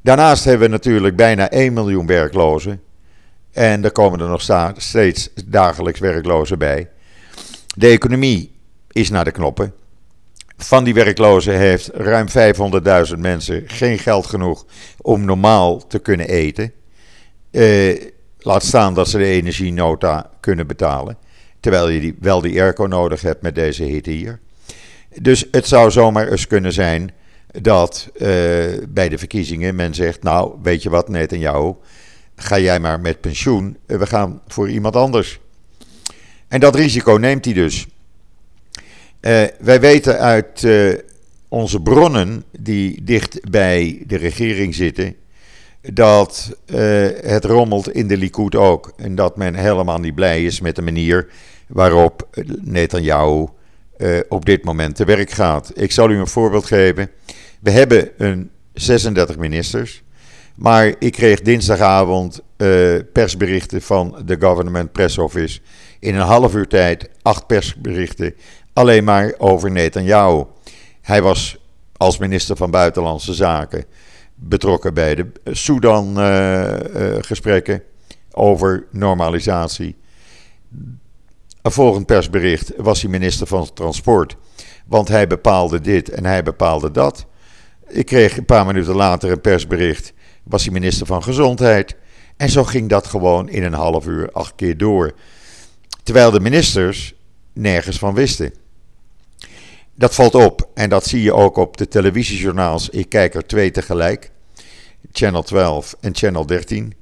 Daarnaast 0.00 0.44
hebben 0.44 0.66
we 0.66 0.72
natuurlijk 0.72 1.16
bijna 1.16 1.50
1 1.50 1.72
miljoen 1.72 2.06
werklozen. 2.06 2.82
En 3.52 3.84
er 3.84 3.92
komen 3.92 4.20
er 4.20 4.28
nog 4.28 4.72
steeds 4.76 5.30
dagelijks 5.44 6.00
werklozen 6.00 6.58
bij. 6.58 6.88
De 7.76 7.86
economie 7.86 8.52
is 8.92 9.10
naar 9.10 9.24
de 9.24 9.30
knoppen. 9.30 9.72
Van 10.64 10.84
die 10.84 10.94
werklozen 10.94 11.58
heeft 11.58 11.90
ruim 11.94 12.26
500.000 13.12 13.18
mensen 13.18 13.62
geen 13.66 13.98
geld 13.98 14.26
genoeg 14.26 14.66
om 15.00 15.24
normaal 15.24 15.86
te 15.86 15.98
kunnen 15.98 16.28
eten. 16.28 16.72
Uh, 17.50 18.00
laat 18.38 18.64
staan 18.64 18.94
dat 18.94 19.08
ze 19.08 19.18
de 19.18 19.24
energienota 19.24 20.30
kunnen 20.40 20.66
betalen. 20.66 21.16
Terwijl 21.60 21.88
je 21.88 22.00
die, 22.00 22.16
wel 22.20 22.40
die 22.40 22.60
airco 22.60 22.84
nodig 22.84 23.22
hebt 23.22 23.42
met 23.42 23.54
deze 23.54 23.82
hitte 23.82 24.10
hier. 24.10 24.40
Dus 25.20 25.44
het 25.50 25.66
zou 25.66 25.90
zomaar 25.90 26.28
eens 26.28 26.46
kunnen 26.46 26.72
zijn 26.72 27.12
dat 27.46 28.10
uh, 28.14 28.20
bij 28.88 29.08
de 29.08 29.18
verkiezingen 29.18 29.74
men 29.74 29.94
zegt: 29.94 30.22
Nou, 30.22 30.54
weet 30.62 30.82
je 30.82 30.90
wat, 30.90 31.08
net 31.08 31.32
en 31.32 31.38
jou, 31.38 31.74
ga 32.36 32.58
jij 32.58 32.80
maar 32.80 33.00
met 33.00 33.20
pensioen. 33.20 33.76
We 33.86 34.06
gaan 34.06 34.40
voor 34.48 34.70
iemand 34.70 34.96
anders. 34.96 35.40
En 36.48 36.60
dat 36.60 36.74
risico 36.74 37.12
neemt 37.12 37.44
hij 37.44 37.54
dus. 37.54 37.86
Uh, 39.26 39.42
wij 39.58 39.80
weten 39.80 40.18
uit 40.18 40.62
uh, 40.62 40.94
onze 41.48 41.80
bronnen, 41.80 42.44
die 42.58 43.04
dicht 43.04 43.50
bij 43.50 44.02
de 44.06 44.16
regering 44.16 44.74
zitten, 44.74 45.14
dat 45.92 46.56
uh, 46.66 46.76
het 47.20 47.44
rommelt 47.44 47.90
in 47.90 48.08
de 48.08 48.16
Likud 48.16 48.54
ook. 48.54 48.92
En 48.96 49.14
dat 49.14 49.36
men 49.36 49.54
helemaal 49.54 49.98
niet 49.98 50.14
blij 50.14 50.44
is 50.44 50.60
met 50.60 50.76
de 50.76 50.82
manier 50.82 51.28
waarop 51.66 52.28
Netanyahu 52.60 53.46
op 54.28 54.44
dit 54.44 54.64
moment 54.64 54.96
te 54.96 55.04
werk 55.04 55.30
gaat. 55.30 55.72
Ik 55.74 55.92
zal 55.92 56.10
u 56.10 56.18
een 56.18 56.26
voorbeeld 56.26 56.64
geven. 56.64 57.10
We 57.60 57.70
hebben 57.70 58.10
een 58.18 58.50
36 58.72 59.36
ministers. 59.38 60.02
Maar 60.54 60.94
ik 60.98 61.12
kreeg 61.12 61.40
dinsdagavond 61.40 62.42
persberichten 63.12 63.82
van 63.82 64.22
de 64.26 64.36
Government 64.40 64.92
Press 64.92 65.18
Office. 65.18 65.60
In 65.98 66.14
een 66.14 66.26
half 66.26 66.54
uur 66.54 66.66
tijd 66.66 67.10
acht 67.22 67.46
persberichten 67.46 68.34
alleen 68.74 69.04
maar 69.04 69.34
over 69.38 69.70
Netanyahu. 69.70 70.44
Hij 71.00 71.22
was 71.22 71.58
als 71.96 72.18
minister 72.18 72.56
van 72.56 72.70
Buitenlandse 72.70 73.34
Zaken 73.34 73.84
betrokken 74.34 74.94
bij 74.94 75.14
de 75.14 75.26
Sudan-gesprekken 75.44 77.82
over 78.30 78.86
normalisatie. 78.90 79.96
Een 81.62 81.72
volgend 81.72 82.06
persbericht 82.06 82.72
was 82.76 83.02
hij 83.02 83.10
minister 83.10 83.46
van 83.46 83.72
Transport, 83.74 84.36
want 84.86 85.08
hij 85.08 85.26
bepaalde 85.26 85.80
dit 85.80 86.08
en 86.08 86.24
hij 86.24 86.42
bepaalde 86.42 86.90
dat. 86.90 87.26
Ik 87.88 88.06
kreeg 88.06 88.36
een 88.36 88.44
paar 88.44 88.66
minuten 88.66 88.94
later 88.94 89.30
een 89.30 89.40
persbericht, 89.40 90.12
was 90.42 90.64
hij 90.64 90.72
minister 90.72 91.06
van 91.06 91.22
Gezondheid. 91.22 91.96
En 92.36 92.50
zo 92.50 92.64
ging 92.64 92.88
dat 92.88 93.06
gewoon 93.06 93.48
in 93.48 93.62
een 93.62 93.72
half 93.72 94.06
uur 94.06 94.32
acht 94.32 94.52
keer 94.56 94.76
door. 94.76 95.14
Terwijl 96.02 96.30
de 96.30 96.40
ministers 96.40 97.14
nergens 97.52 97.98
van 97.98 98.14
wisten. 98.14 98.52
Dat 99.94 100.14
valt 100.14 100.34
op 100.34 100.68
en 100.74 100.90
dat 100.90 101.06
zie 101.06 101.22
je 101.22 101.34
ook 101.34 101.56
op 101.56 101.76
de 101.76 101.88
televisiejournaals. 101.88 102.88
Ik 102.88 103.08
kijk 103.08 103.34
er 103.34 103.46
twee 103.46 103.70
tegelijk. 103.70 104.30
Channel 105.12 105.42
12 105.42 105.96
en 106.00 106.14
Channel 106.14 106.46
13. 106.46 106.94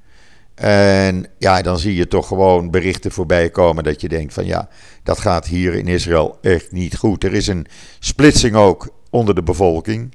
En 0.54 1.26
ja, 1.38 1.62
dan 1.62 1.78
zie 1.78 1.94
je 1.94 2.08
toch 2.08 2.26
gewoon 2.26 2.70
berichten 2.70 3.12
voorbij 3.12 3.50
komen 3.50 3.84
dat 3.84 4.00
je 4.00 4.08
denkt 4.08 4.34
van 4.34 4.46
ja, 4.46 4.68
dat 5.02 5.18
gaat 5.18 5.46
hier 5.46 5.75
in 5.75 5.87
Israël 5.88 6.38
echt 6.40 6.72
niet 6.72 6.96
goed. 6.96 7.25
Er 7.25 7.34
is 7.34 7.46
een 7.46 7.66
splitsing 7.99 8.54
ook 8.54 8.88
onder 9.11 9.34
de 9.34 9.42
bevolking. 9.42 10.14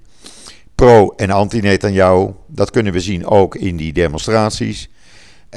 Pro- 0.75 1.13
en 1.15 1.29
anti-Netanyahu. 1.29 2.31
Dat 2.47 2.71
kunnen 2.71 2.93
we 2.93 2.99
zien 2.99 3.25
ook 3.25 3.55
in 3.55 3.77
die 3.77 3.93
demonstraties. 3.93 4.89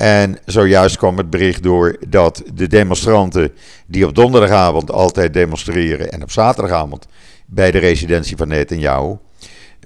En 0.01 0.39
zojuist 0.45 0.97
kwam 0.97 1.17
het 1.17 1.31
bericht 1.31 1.63
door 1.63 1.97
dat 2.09 2.43
de 2.55 2.67
demonstranten 2.67 3.53
die 3.87 4.07
op 4.07 4.15
donderdagavond 4.15 4.91
altijd 4.91 5.35
demonstreren 5.35 6.13
en 6.13 6.23
op 6.23 6.31
zaterdagavond 6.31 7.07
bij 7.47 7.71
de 7.71 7.79
residentie 7.79 8.37
van 8.37 8.49
Netanyahu 8.49 9.17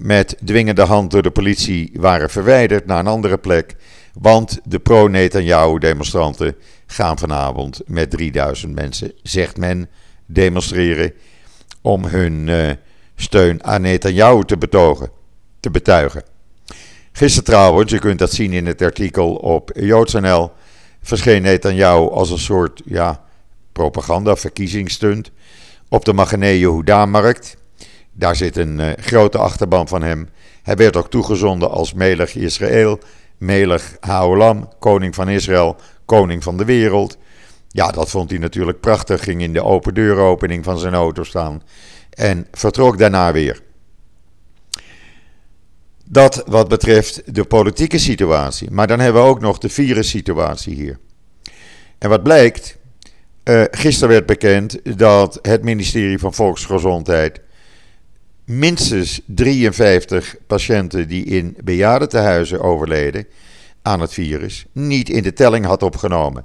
met 0.00 0.36
dwingende 0.44 0.82
hand 0.82 1.10
door 1.10 1.22
de 1.22 1.30
politie 1.30 1.92
waren 1.94 2.30
verwijderd 2.30 2.86
naar 2.86 2.98
een 2.98 3.06
andere 3.06 3.38
plek. 3.38 3.76
Want 4.20 4.58
de 4.64 4.78
pro-Netanyahu-demonstranten 4.78 6.56
gaan 6.86 7.18
vanavond 7.18 7.80
met 7.86 8.10
3000 8.10 8.74
mensen, 8.74 9.12
zegt 9.22 9.56
men, 9.56 9.88
demonstreren 10.26 11.12
om 11.80 12.04
hun 12.04 12.46
uh, 12.46 12.70
steun 13.16 13.64
aan 13.64 13.82
Netanyahu 13.82 14.44
te 14.44 14.58
betogen, 14.58 15.10
te 15.60 15.70
betuigen. 15.70 16.33
Gisteren 17.16 17.44
trouwens, 17.44 17.90
je 17.90 17.98
kunt 17.98 18.18
dat 18.18 18.32
zien 18.32 18.52
in 18.52 18.66
het 18.66 18.82
artikel 18.82 19.34
op 19.34 19.70
JoodsNL, 19.74 20.52
verscheen 21.02 21.42
Netanyahu 21.42 22.08
als 22.10 22.30
een 22.30 22.38
soort 22.38 22.82
ja, 22.84 23.24
propaganda-verkiezingsstunt 23.72 25.30
op 25.88 26.04
de 26.04 26.12
Magane 26.12 26.58
Yehuda-markt. 26.58 27.56
Daar 28.12 28.36
zit 28.36 28.56
een 28.56 28.78
uh, 28.78 28.92
grote 28.96 29.38
achterban 29.38 29.88
van 29.88 30.02
hem. 30.02 30.28
Hij 30.62 30.76
werd 30.76 30.96
ook 30.96 31.10
toegezonden 31.10 31.70
als 31.70 31.92
Melech 31.92 32.34
Israël, 32.34 32.98
Melech 33.38 33.96
Haolam, 34.00 34.68
koning 34.78 35.14
van 35.14 35.28
Israël, 35.28 35.76
koning 36.04 36.42
van 36.42 36.56
de 36.56 36.64
wereld. 36.64 37.18
Ja, 37.68 37.90
dat 37.90 38.10
vond 38.10 38.30
hij 38.30 38.38
natuurlijk 38.38 38.80
prachtig. 38.80 39.22
Ging 39.24 39.42
in 39.42 39.52
de 39.52 39.64
open 39.64 39.94
deuropening 39.94 40.64
van 40.64 40.78
zijn 40.78 40.94
auto 40.94 41.22
staan 41.22 41.62
en 42.10 42.46
vertrok 42.52 42.98
daarna 42.98 43.32
weer. 43.32 43.60
Dat 46.14 46.42
wat 46.46 46.68
betreft 46.68 47.34
de 47.34 47.44
politieke 47.44 47.98
situatie. 47.98 48.70
Maar 48.70 48.86
dan 48.86 49.00
hebben 49.00 49.22
we 49.22 49.28
ook 49.28 49.40
nog 49.40 49.58
de 49.58 49.68
virussituatie 49.68 50.74
hier. 50.74 50.98
En 51.98 52.08
wat 52.08 52.22
blijkt, 52.22 52.76
uh, 53.44 53.62
gisteren 53.70 54.08
werd 54.08 54.26
bekend 54.26 54.98
dat 54.98 55.38
het 55.42 55.62
ministerie 55.62 56.18
van 56.18 56.34
Volksgezondheid 56.34 57.40
minstens 58.44 59.20
53 59.26 60.36
patiënten 60.46 61.08
die 61.08 61.24
in 61.24 61.56
bejaardentehuizen 61.64 62.60
overleden 62.60 63.26
aan 63.82 64.00
het 64.00 64.12
virus 64.12 64.66
niet 64.72 65.08
in 65.08 65.22
de 65.22 65.32
telling 65.32 65.66
had 65.66 65.82
opgenomen. 65.82 66.44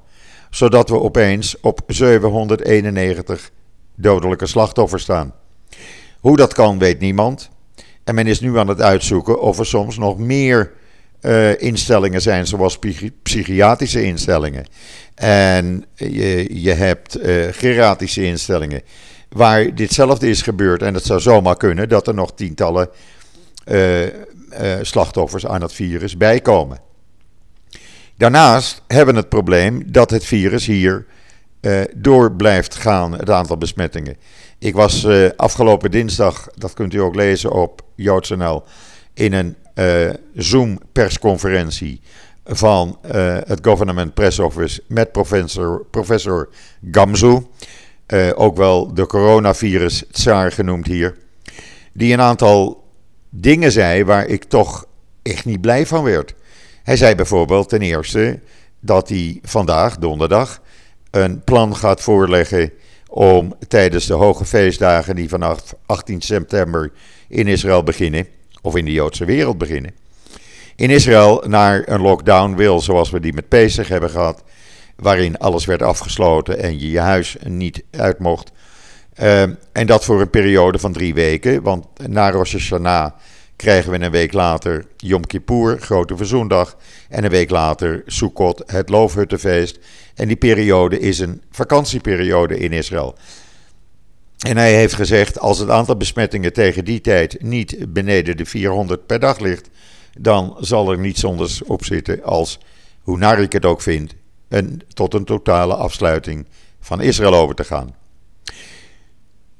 Zodat 0.50 0.90
we 0.90 1.00
opeens 1.00 1.60
op 1.60 1.82
791 1.88 3.52
dodelijke 3.96 4.46
slachtoffers 4.46 5.04
staan. 5.04 5.34
Hoe 6.20 6.38
dat 6.38 6.54
kan, 6.54 6.80
weet 6.80 7.00
niemand. 7.00 7.50
En 8.10 8.16
men 8.16 8.28
is 8.28 8.39
nu 8.39 8.58
aan 8.58 8.68
het 8.68 8.82
uitzoeken 8.82 9.42
of 9.42 9.60
er 9.60 9.66
soms 9.66 9.98
nog 9.98 10.18
meer 10.18 10.72
uh, 11.22 11.62
instellingen 11.62 12.22
zijn, 12.22 12.48
zoals 12.48 12.80
psychiatrische 13.24 14.04
instellingen. 14.04 14.66
En 15.16 15.86
je, 15.96 16.62
je 16.62 16.72
hebt 16.72 17.18
uh, 17.18 17.48
geriatrische 17.51 18.24
instellingen 18.24 18.82
waar 19.30 19.75
ditzelfde 19.75 20.30
is 20.30 20.42
gebeurd. 20.42 20.82
En 20.82 20.94
het 20.94 21.06
zou 21.06 21.20
zomaar 21.20 21.58
kunnen 21.58 21.89
dat 21.89 22.08
er 22.08 22.13
nog 22.13 22.34
tientallen 22.34 22.89
uh, 23.68 24.08
slachtoffers 24.82 25.46
aan 25.46 25.62
het 25.62 25.74
virus 25.74 26.18
bijkomen. 26.18 26.80
Daarnaast 28.18 28.82
hebben 28.88 29.13
we 29.13 29.20
het 29.20 29.30
probleem 29.30 29.92
dat 29.92 30.10
het 30.10 30.25
virus 30.25 30.66
hier 30.66 31.06
door 31.96 32.32
blijft 32.32 32.75
gaan, 32.75 33.12
het 33.12 33.30
aantal 33.30 33.58
besmettingen. 33.58 34.18
Ik 34.60 34.74
was 34.74 35.08
afgelopen 35.36 35.92
dinsdag, 35.92 36.48
dat 36.56 36.74
kunt 36.74 36.94
u 36.94 36.98
ook 36.98 37.16
lezen 37.16 37.51
op 37.51 37.88
JoodsNL, 38.03 38.63
in 39.13 39.34
een 39.34 39.56
Zoom-persconferentie 40.34 42.01
van 42.46 42.98
het 43.46 43.60
Government 43.62 44.13
Press 44.13 44.39
Office 44.39 44.82
met 44.88 45.12
professor, 45.12 45.86
professor 45.91 46.50
Gamzu. 46.91 47.39
Uh, 48.13 48.29
ook 48.36 48.58
wel 48.58 48.94
de 48.94 49.06
coronavirus 49.06 50.03
tsaar 50.12 50.51
genoemd 50.51 50.88
hier. 50.88 51.18
Die 51.94 52.13
een 52.13 52.22
aantal 52.22 52.84
dingen 53.29 53.72
zei 53.72 54.03
waar 54.03 54.25
ik 54.25 54.44
toch 54.44 54.86
echt 55.22 55.46
niet 55.46 55.62
blij 55.62 55.86
van 55.86 56.03
werd. 56.03 56.34
Hij 56.84 56.98
zei 56.98 57.15
bijvoorbeeld 57.15 57.70
ten 57.70 57.82
eerste 57.82 58.39
dat 58.79 59.10
hij 59.10 59.39
vandaag, 59.41 59.98
donderdag, 59.98 60.62
een 61.12 61.44
plan 61.44 61.75
gaat 61.75 62.01
voorleggen 62.01 62.72
om 63.08 63.53
tijdens 63.68 64.06
de 64.06 64.13
hoge 64.13 64.46
feestdagen 64.46 65.15
die 65.15 65.29
vanaf 65.29 65.75
18 65.86 66.22
september 66.22 66.91
in 67.29 67.48
Israël 67.48 67.83
beginnen, 67.83 68.27
of 68.62 68.75
in 68.75 68.86
de 68.86 68.91
Joodse 68.91 69.25
wereld 69.25 69.57
beginnen, 69.57 69.93
in 70.75 70.89
Israël 70.89 71.43
naar 71.48 71.83
een 71.86 72.01
lockdown 72.01 72.55
wil 72.55 72.79
zoals 72.79 73.09
we 73.09 73.19
die 73.19 73.33
met 73.33 73.48
Pesach 73.48 73.88
hebben 73.88 74.09
gehad 74.09 74.43
waarin 74.95 75.38
alles 75.38 75.65
werd 75.65 75.81
afgesloten 75.81 76.59
en 76.59 76.79
je 76.79 76.89
je 76.89 77.00
huis 77.00 77.38
niet 77.43 77.83
uit 77.91 78.19
mocht. 78.19 78.51
Uh, 79.21 79.41
en 79.71 79.86
dat 79.86 80.05
voor 80.05 80.21
een 80.21 80.29
periode 80.29 80.79
van 80.79 80.93
drie 80.93 81.13
weken, 81.13 81.62
want 81.62 81.86
na 82.07 82.31
Rosh 82.31 82.51
Hashanah 82.51 83.12
krijgen 83.55 83.91
we 83.91 84.00
een 84.00 84.12
week 84.12 84.33
later 84.33 84.86
Yom 84.98 85.25
Kippur, 85.25 85.79
Grote 85.79 86.17
Verzoendag, 86.17 86.77
en 87.09 87.24
een 87.24 87.29
week 87.29 87.50
later 87.50 88.03
Sukkot, 88.05 88.63
het 88.65 88.89
Loofhuttenfeest. 88.89 89.79
En 90.15 90.27
die 90.27 90.38
periode 90.38 91.00
is 91.00 91.19
een 91.19 91.41
vakantieperiode 91.51 92.57
in 92.57 92.71
Israël. 92.71 93.15
En 94.39 94.58
hij 94.58 94.74
heeft 94.74 94.93
gezegd, 94.93 95.39
als 95.39 95.60
het 95.60 95.69
aantal 95.69 95.98
besmettingen 95.98 96.53
tegen 96.53 96.86
die 96.86 97.01
tijd 97.01 97.41
niet 97.41 97.93
beneden 97.93 98.38
de 98.38 98.46
400 98.46 99.05
per 99.05 99.19
dag 99.19 99.39
ligt, 99.39 99.69
dan 100.19 100.58
zal 100.60 100.91
er 100.91 101.00
niets 101.00 101.25
anders 101.25 101.63
op 101.63 101.86
zitten 101.86 102.24
als, 102.24 102.60
hoe 103.01 103.17
naar 103.17 103.41
ik 103.41 103.51
het 103.51 103.65
ook 103.65 103.81
vind, 103.81 104.15
tot 104.93 105.13
een 105.13 105.25
totale 105.25 105.75
afsluiting 105.75 106.46
van 106.79 107.01
Israël 107.01 107.36
over 107.36 107.55
te 107.55 107.63
gaan. 107.63 107.96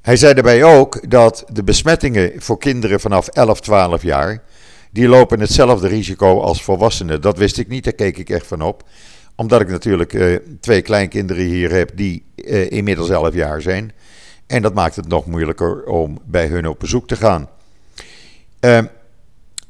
Hij 0.00 0.16
zei 0.16 0.34
daarbij 0.34 0.64
ook 0.64 1.10
dat 1.10 1.44
de 1.52 1.64
besmettingen 1.64 2.32
voor 2.36 2.58
kinderen 2.58 3.00
vanaf 3.00 3.28
11, 3.28 3.60
12 3.60 4.02
jaar, 4.02 4.42
die 4.90 5.08
lopen 5.08 5.40
hetzelfde 5.40 5.88
risico 5.88 6.40
als 6.40 6.62
volwassenen. 6.62 7.20
Dat 7.20 7.38
wist 7.38 7.58
ik 7.58 7.68
niet, 7.68 7.84
daar 7.84 7.92
keek 7.92 8.18
ik 8.18 8.30
echt 8.30 8.46
van 8.46 8.62
op. 8.62 8.88
Omdat 9.36 9.60
ik 9.60 9.68
natuurlijk 9.68 10.12
uh, 10.12 10.36
twee 10.60 10.82
kleinkinderen 10.82 11.44
hier 11.44 11.72
heb 11.72 11.90
die 11.94 12.24
uh, 12.36 12.70
inmiddels 12.70 13.10
11 13.10 13.34
jaar 13.34 13.62
zijn. 13.62 13.92
En 14.50 14.62
dat 14.62 14.74
maakt 14.74 14.96
het 14.96 15.08
nog 15.08 15.26
moeilijker 15.26 15.84
om 15.84 16.18
bij 16.24 16.46
hun 16.46 16.68
op 16.68 16.78
bezoek 16.78 17.06
te 17.06 17.16
gaan. 17.16 17.48
Uh, 18.60 18.78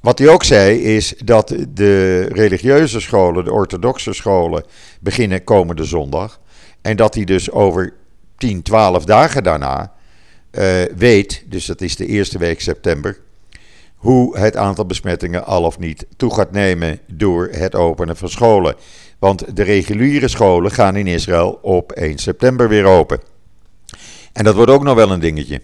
wat 0.01 0.19
hij 0.19 0.29
ook 0.29 0.45
zei 0.45 0.83
is 0.83 1.15
dat 1.25 1.55
de 1.69 2.21
religieuze 2.21 3.01
scholen, 3.01 3.45
de 3.45 3.53
orthodoxe 3.53 4.13
scholen, 4.13 4.65
beginnen 5.01 5.45
komende 5.45 5.85
zondag. 5.85 6.41
En 6.81 6.97
dat 6.97 7.15
hij 7.15 7.25
dus 7.25 7.51
over 7.51 7.93
10, 8.37 8.63
12 8.63 9.05
dagen 9.05 9.43
daarna 9.43 9.93
uh, 10.53 10.83
weet, 10.97 11.45
dus 11.47 11.67
dat 11.67 11.81
is 11.81 11.97
de 11.97 12.07
eerste 12.07 12.39
week 12.39 12.61
september, 12.61 13.21
hoe 13.95 14.39
het 14.39 14.57
aantal 14.57 14.87
besmettingen 14.87 15.45
al 15.45 15.63
of 15.63 15.79
niet 15.79 16.07
toe 16.17 16.35
gaat 16.35 16.53
nemen 16.53 17.01
door 17.07 17.49
het 17.53 17.75
openen 17.75 18.17
van 18.17 18.29
scholen. 18.29 18.75
Want 19.19 19.57
de 19.57 19.63
reguliere 19.63 20.29
scholen 20.29 20.71
gaan 20.71 20.97
in 20.97 21.07
Israël 21.07 21.59
op 21.63 21.93
1 21.93 22.19
september 22.19 22.69
weer 22.69 22.85
open. 22.85 23.21
En 24.33 24.45
dat 24.45 24.55
wordt 24.55 24.71
ook 24.71 24.83
nog 24.83 24.95
wel 24.95 25.11
een 25.11 25.21
dingetje. 25.21 25.61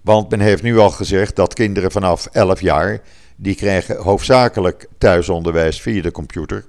Want 0.00 0.30
men 0.30 0.40
heeft 0.40 0.62
nu 0.62 0.78
al 0.78 0.90
gezegd 0.90 1.36
dat 1.36 1.54
kinderen 1.54 1.90
vanaf 1.90 2.26
11 2.26 2.60
jaar 2.60 3.00
die 3.36 3.54
krijgen 3.54 3.96
hoofdzakelijk 3.96 4.86
thuisonderwijs 4.98 5.80
via 5.80 6.02
de 6.02 6.10
computer. 6.10 6.64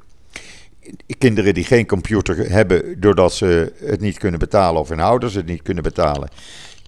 Kinderen 1.17 1.53
die 1.53 1.63
geen 1.63 1.85
computer 1.85 2.51
hebben 2.51 2.99
doordat 2.99 3.33
ze 3.33 3.73
het 3.85 4.01
niet 4.01 4.17
kunnen 4.17 4.39
betalen 4.39 4.81
of 4.81 4.89
hun 4.89 4.99
ouders 4.99 5.33
het 5.33 5.45
niet 5.45 5.61
kunnen 5.61 5.83
betalen, 5.83 6.29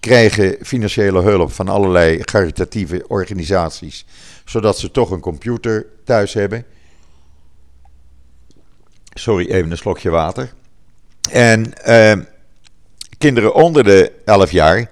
krijgen 0.00 0.56
financiële 0.62 1.20
hulp 1.20 1.52
van 1.52 1.68
allerlei 1.68 2.18
caritatieve 2.18 3.04
organisaties, 3.08 4.06
zodat 4.44 4.78
ze 4.78 4.90
toch 4.90 5.10
een 5.10 5.20
computer 5.20 5.86
thuis 6.04 6.34
hebben. 6.34 6.64
Sorry, 9.14 9.50
even 9.50 9.70
een 9.70 9.76
slokje 9.76 10.10
water. 10.10 10.52
En 11.30 11.72
uh, 11.86 12.24
kinderen 13.18 13.54
onder 13.54 13.84
de 13.84 14.12
11 14.24 14.50
jaar, 14.50 14.90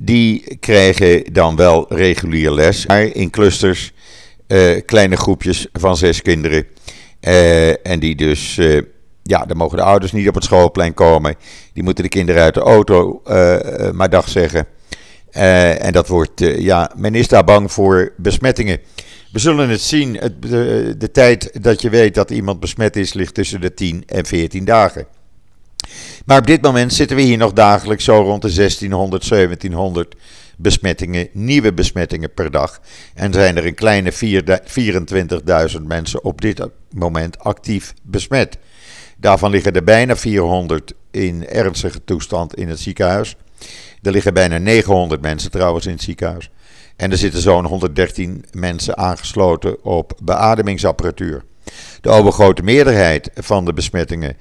die 0.00 0.56
krijgen 0.60 1.32
dan 1.32 1.56
wel 1.56 1.86
regulier 1.88 2.52
les, 2.52 2.86
maar 2.86 3.02
in 3.02 3.30
clusters, 3.30 3.92
uh, 4.48 4.80
kleine 4.86 5.16
groepjes 5.16 5.66
van 5.72 5.96
zes 5.96 6.22
kinderen. 6.22 6.66
Uh, 7.20 7.86
en 7.86 8.00
die 8.00 8.16
dus, 8.16 8.56
uh, 8.56 8.80
ja, 9.22 9.44
dan 9.44 9.56
mogen 9.56 9.76
de 9.76 9.82
ouders 9.82 10.12
niet 10.12 10.28
op 10.28 10.34
het 10.34 10.44
schoolplein 10.44 10.94
komen. 10.94 11.34
Die 11.72 11.82
moeten 11.82 12.04
de 12.04 12.10
kinderen 12.10 12.42
uit 12.42 12.54
de 12.54 12.60
auto 12.60 13.22
maar 13.92 14.10
dag 14.10 14.28
zeggen. 14.28 14.66
en 15.30 15.92
dat 15.92 16.08
wordt, 16.08 16.40
ja, 16.58 16.92
men 16.96 17.14
is 17.14 17.28
daar 17.28 17.44
bang 17.44 17.72
voor 17.72 18.12
besmettingen. 18.16 18.78
We 19.32 19.38
zullen 19.38 19.68
het 19.68 19.80
zien. 19.80 20.16
Het, 20.16 20.42
de, 20.42 20.94
de, 20.98 21.10
tijd 21.10 21.62
dat 21.62 21.82
je 21.82 21.90
weet 21.90 22.14
dat 22.14 22.30
iemand 22.30 22.60
besmet 22.60 22.96
is, 22.96 23.12
ligt 23.12 23.34
tussen 23.34 23.60
de 23.60 23.74
10 23.74 24.02
en 24.06 24.26
14 24.26 24.64
dagen. 24.64 25.06
Maar 26.26 26.38
op 26.38 26.46
dit 26.46 26.62
moment 26.62 26.92
zitten 26.92 27.16
we 27.16 27.22
hier 27.22 27.36
nog 27.36 27.52
dagelijks 27.52 28.04
zo 28.04 28.14
rond 28.14 28.42
de 28.42 28.52
1600, 28.54 29.28
1700 29.28 30.14
besmettingen, 30.56 31.28
nieuwe 31.32 31.72
besmettingen 31.72 32.34
per 32.34 32.50
dag. 32.50 32.80
En 33.14 33.32
zijn 33.32 33.56
er 33.56 33.66
een 33.66 33.74
kleine 33.74 34.12
24.000 34.12 35.82
mensen 35.86 36.24
op 36.24 36.40
dit 36.40 36.66
moment 36.90 37.38
actief 37.38 37.94
besmet. 38.02 38.58
Daarvan 39.16 39.50
liggen 39.50 39.72
er 39.72 39.84
bijna 39.84 40.16
400 40.16 40.92
in 41.10 41.48
ernstige 41.48 42.04
toestand 42.04 42.54
in 42.54 42.68
het 42.68 42.80
ziekenhuis. 42.80 43.36
Er 44.02 44.12
liggen 44.12 44.34
bijna 44.34 44.58
900 44.58 45.20
mensen 45.20 45.50
trouwens 45.50 45.86
in 45.86 45.92
het 45.92 46.02
ziekenhuis. 46.02 46.50
En 46.96 47.10
er 47.10 47.18
zitten 47.18 47.40
zo'n 47.40 47.64
113 47.64 48.44
mensen 48.52 48.96
aangesloten 48.96 49.84
op 49.84 50.18
beademingsapparatuur. 50.22 51.44
De 52.00 52.08
overgrote 52.08 52.62
meerderheid 52.62 53.30
van 53.34 53.64
de 53.64 53.72
besmettingen 53.72 54.36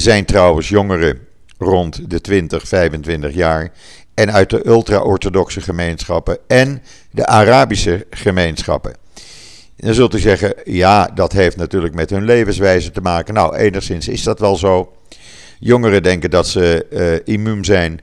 zijn 0.00 0.24
trouwens 0.24 0.68
jongeren 0.68 1.18
rond 1.58 2.10
de 2.10 2.20
20, 2.20 2.68
25 2.68 3.34
jaar 3.34 3.72
en 4.14 4.32
uit 4.32 4.50
de 4.50 4.66
ultra-orthodoxe 4.66 5.60
gemeenschappen 5.60 6.38
en 6.46 6.82
de 7.10 7.26
Arabische 7.26 8.06
gemeenschappen. 8.10 8.96
Dan 9.76 9.94
zult 9.94 10.14
u 10.14 10.18
zeggen, 10.18 10.54
ja, 10.64 11.10
dat 11.14 11.32
heeft 11.32 11.56
natuurlijk 11.56 11.94
met 11.94 12.10
hun 12.10 12.24
levenswijze 12.24 12.90
te 12.90 13.00
maken. 13.00 13.34
Nou, 13.34 13.56
enigszins 13.56 14.08
is 14.08 14.22
dat 14.22 14.38
wel 14.38 14.56
zo. 14.56 14.92
Jongeren 15.58 16.02
denken 16.02 16.30
dat 16.30 16.46
ze 16.48 16.86
uh, 16.90 17.34
immuun 17.34 17.64
zijn. 17.64 18.00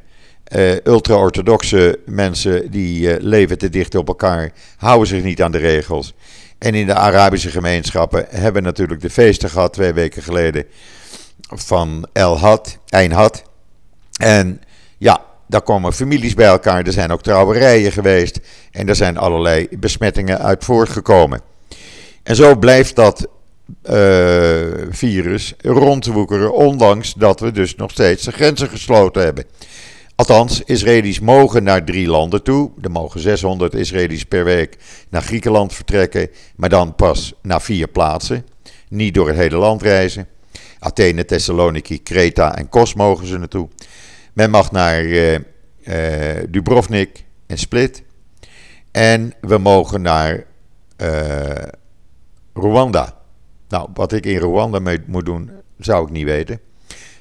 Uh, 0.56 0.72
ultra-orthodoxe 0.84 2.00
mensen 2.06 2.72
die 2.72 3.02
uh, 3.02 3.16
leven 3.20 3.58
te 3.58 3.70
dicht 3.70 3.96
op 3.96 4.08
elkaar, 4.08 4.52
houden 4.78 5.08
zich 5.08 5.24
niet 5.24 5.42
aan 5.42 5.52
de 5.52 5.58
regels. 5.58 6.14
En 6.58 6.76
in 6.76 6.86
de 6.86 6.94
Arabische 6.94 7.50
gemeenschappen 7.50 8.26
hebben 8.30 8.64
natuurlijk 8.64 9.02
de 9.02 9.10
feesten 9.10 9.50
gehad 9.50 9.74
twee 9.74 9.94
weken 9.94 10.24
geleden 10.24 10.66
van 11.50 12.08
El 12.14 12.38
Had, 12.38 12.78
Ein. 12.90 13.14
En 14.20 14.62
ja, 14.98 15.22
daar 15.48 15.62
komen 15.62 15.94
families 15.94 16.34
bij 16.34 16.48
elkaar. 16.48 16.86
Er 16.86 16.92
zijn 16.92 17.12
ook 17.12 17.22
trouwerijen 17.22 17.92
geweest. 17.92 18.40
En 18.72 18.90
er 18.90 18.96
zijn 18.96 19.18
allerlei 19.18 19.68
besmettingen 19.80 20.40
uit 20.40 20.64
voortgekomen. 20.64 21.42
En 22.24 22.36
zo 22.36 22.56
blijft 22.56 22.96
dat 22.96 23.28
uh, 23.90 23.94
virus 24.90 25.54
rondwoekeren, 25.62 26.54
ondanks 26.54 27.14
dat 27.14 27.40
we 27.40 27.52
dus 27.52 27.76
nog 27.76 27.92
steeds 27.92 28.24
de 28.24 28.32
grenzen 28.32 28.70
gesloten 28.70 29.24
hebben. 29.24 29.46
Althans, 30.16 30.62
Israëli's 30.66 31.20
mogen 31.20 31.64
naar 31.64 31.84
drie 31.84 32.08
landen 32.08 32.44
toe. 32.44 32.72
Er 32.82 32.92
mogen 32.92 33.20
600 33.20 33.74
Israëli's 33.74 34.24
per 34.24 34.44
week 34.44 34.78
naar 35.10 35.22
Griekenland 35.22 35.74
vertrekken, 35.74 36.30
maar 36.56 36.70
dan 36.70 36.96
pas 36.96 37.34
naar 37.42 37.62
vier 37.62 37.88
plaatsen. 37.88 38.46
Niet 38.90 39.14
door 39.14 39.28
het 39.28 39.38
hele 39.38 39.58
land 39.58 39.82
reizen. 39.82 40.28
Athene, 40.80 41.26
Thessaloniki, 41.26 42.04
Kreta 42.04 42.56
en 42.56 42.70
Kos 42.70 42.94
mogen 42.94 43.28
ze 43.28 43.38
naartoe. 43.38 43.68
Men 44.34 44.50
mag 44.50 44.72
naar 44.72 45.04
uh, 45.04 45.34
uh, 45.34 45.42
Dubrovnik 46.50 47.26
en 47.48 47.58
Split. 47.58 48.04
En 48.92 49.34
we 49.42 49.58
mogen 49.58 50.02
naar 50.02 50.46
uh, 51.02 51.52
Rwanda. 52.54 53.18
Nou, 53.70 53.90
wat 53.94 54.12
ik 54.12 54.26
in 54.26 54.38
Rwanda 54.38 54.80
mee 54.80 55.00
moet 55.06 55.26
doen, 55.26 55.52
zou 55.78 56.06
ik 56.06 56.12
niet 56.12 56.26
weten. 56.26 56.60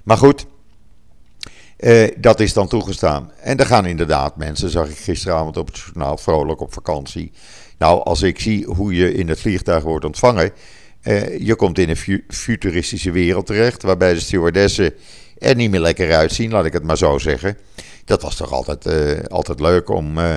Maar 0.05 0.16
goed, 0.16 0.47
dat 2.16 2.40
is 2.40 2.53
dan 2.53 2.68
toegestaan. 2.68 3.33
En 3.40 3.59
er 3.59 3.66
gaan 3.66 3.87
inderdaad 3.87 4.37
mensen, 4.37 4.71
zag 4.71 4.88
ik 4.88 4.97
gisteravond 4.97 5.57
op 5.57 5.66
het 5.66 5.79
journaal, 5.79 6.16
vrolijk 6.16 6.61
op 6.61 6.73
vakantie. 6.73 7.33
Nou, 7.79 8.03
als 8.03 8.23
ik 8.23 8.40
zie 8.40 8.66
hoe 8.66 8.94
je 8.94 9.14
in 9.14 9.29
het 9.29 9.40
vliegtuig 9.40 9.83
wordt 9.83 10.05
ontvangen. 10.05 10.53
Uh, 11.02 11.38
je 11.38 11.54
komt 11.54 11.78
in 11.78 11.88
een 11.88 12.22
futuristische 12.28 13.11
wereld 13.11 13.46
terecht, 13.46 13.82
waarbij 13.82 14.14
de 14.14 14.20
stewardessen 14.20 14.94
er 15.38 15.54
niet 15.54 15.70
meer 15.70 15.80
lekker 15.80 16.14
uitzien, 16.14 16.50
laat 16.50 16.64
ik 16.64 16.72
het 16.72 16.82
maar 16.82 16.96
zo 16.96 17.18
zeggen. 17.18 17.58
Dat 18.04 18.22
was 18.22 18.37
toch 18.37 18.52
altijd, 18.52 18.87
uh, 18.87 19.24
altijd 19.28 19.61
leuk 19.61 19.88
om 19.88 20.18
uh, 20.18 20.34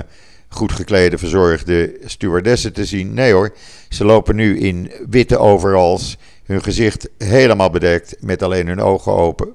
goed 0.48 0.72
geklede, 0.72 1.18
verzorgde 1.18 1.96
stewardessen 2.04 2.72
te 2.72 2.84
zien. 2.84 3.14
Nee 3.14 3.32
hoor, 3.32 3.54
ze 3.88 4.04
lopen 4.04 4.36
nu 4.36 4.58
in 4.58 4.92
witte 5.08 5.38
overals, 5.38 6.16
hun 6.44 6.62
gezicht 6.62 7.08
helemaal 7.18 7.70
bedekt, 7.70 8.16
met 8.20 8.42
alleen 8.42 8.66
hun 8.66 8.80
ogen 8.80 9.12
open, 9.12 9.52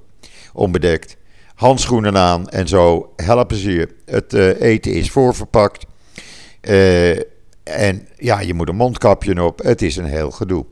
onbedekt. 0.54 1.18
Handschoenen 1.56 2.18
aan 2.18 2.50
en 2.50 2.68
zo 2.68 3.14
helpen 3.16 3.58
ze 3.58 3.72
je. 3.72 3.90
Het 4.06 4.34
eten 4.60 4.94
is 4.94 5.12
voorverpakt. 5.12 5.86
en 7.64 8.08
ja, 8.18 8.40
je 8.40 8.54
moet 8.54 8.70
een 8.70 8.76
mondkapje 8.76 9.44
op. 9.44 9.64
Het 9.64 9.82
is 9.82 9.96
een 9.96 10.06
heel 10.06 10.32
gedoe. 10.32 10.66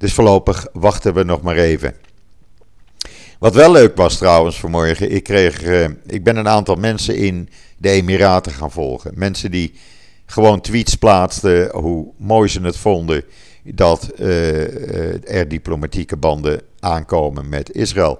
Dus 0.00 0.14
voorlopig 0.14 0.66
wachten 0.72 1.14
we 1.14 1.22
nog 1.22 1.42
maar 1.42 1.56
even. 1.56 1.94
Wat 3.38 3.54
wel 3.54 3.72
leuk 3.72 3.96
was 3.96 4.16
trouwens 4.16 4.60
vanmorgen, 4.60 5.10
ik, 5.10 5.22
kreeg, 5.22 5.64
uh, 5.64 5.88
ik 6.06 6.24
ben 6.24 6.36
een 6.36 6.48
aantal 6.48 6.74
mensen 6.74 7.16
in 7.16 7.48
de 7.78 7.88
Emiraten 7.88 8.52
gaan 8.52 8.70
volgen. 8.70 9.12
Mensen 9.14 9.50
die 9.50 9.72
gewoon 10.26 10.60
tweets 10.60 10.94
plaatsten 10.94 11.70
hoe 11.70 12.12
mooi 12.16 12.48
ze 12.48 12.60
het 12.60 12.76
vonden 12.76 13.24
dat 13.64 14.10
uh, 14.18 15.36
er 15.36 15.48
diplomatieke 15.48 16.16
banden 16.16 16.60
aankomen 16.78 17.48
met 17.48 17.72
Israël. 17.72 18.18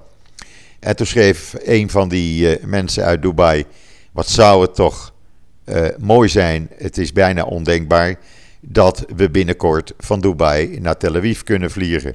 En 0.80 0.96
toen 0.96 1.06
schreef 1.06 1.54
een 1.64 1.90
van 1.90 2.08
die 2.08 2.58
mensen 2.66 3.04
uit 3.04 3.22
Dubai, 3.22 3.64
wat 4.12 4.28
zou 4.28 4.62
het 4.62 4.74
toch 4.74 5.12
mooi 5.98 6.28
zijn, 6.28 6.70
het 6.76 6.98
is 6.98 7.12
bijna 7.12 7.42
ondenkbaar 7.44 8.18
dat 8.60 9.04
we 9.16 9.30
binnenkort 9.30 9.92
van 9.98 10.20
Dubai 10.20 10.80
naar 10.80 10.96
Tel 10.96 11.16
Aviv 11.16 11.40
kunnen 11.40 11.70
vliegen. 11.70 12.14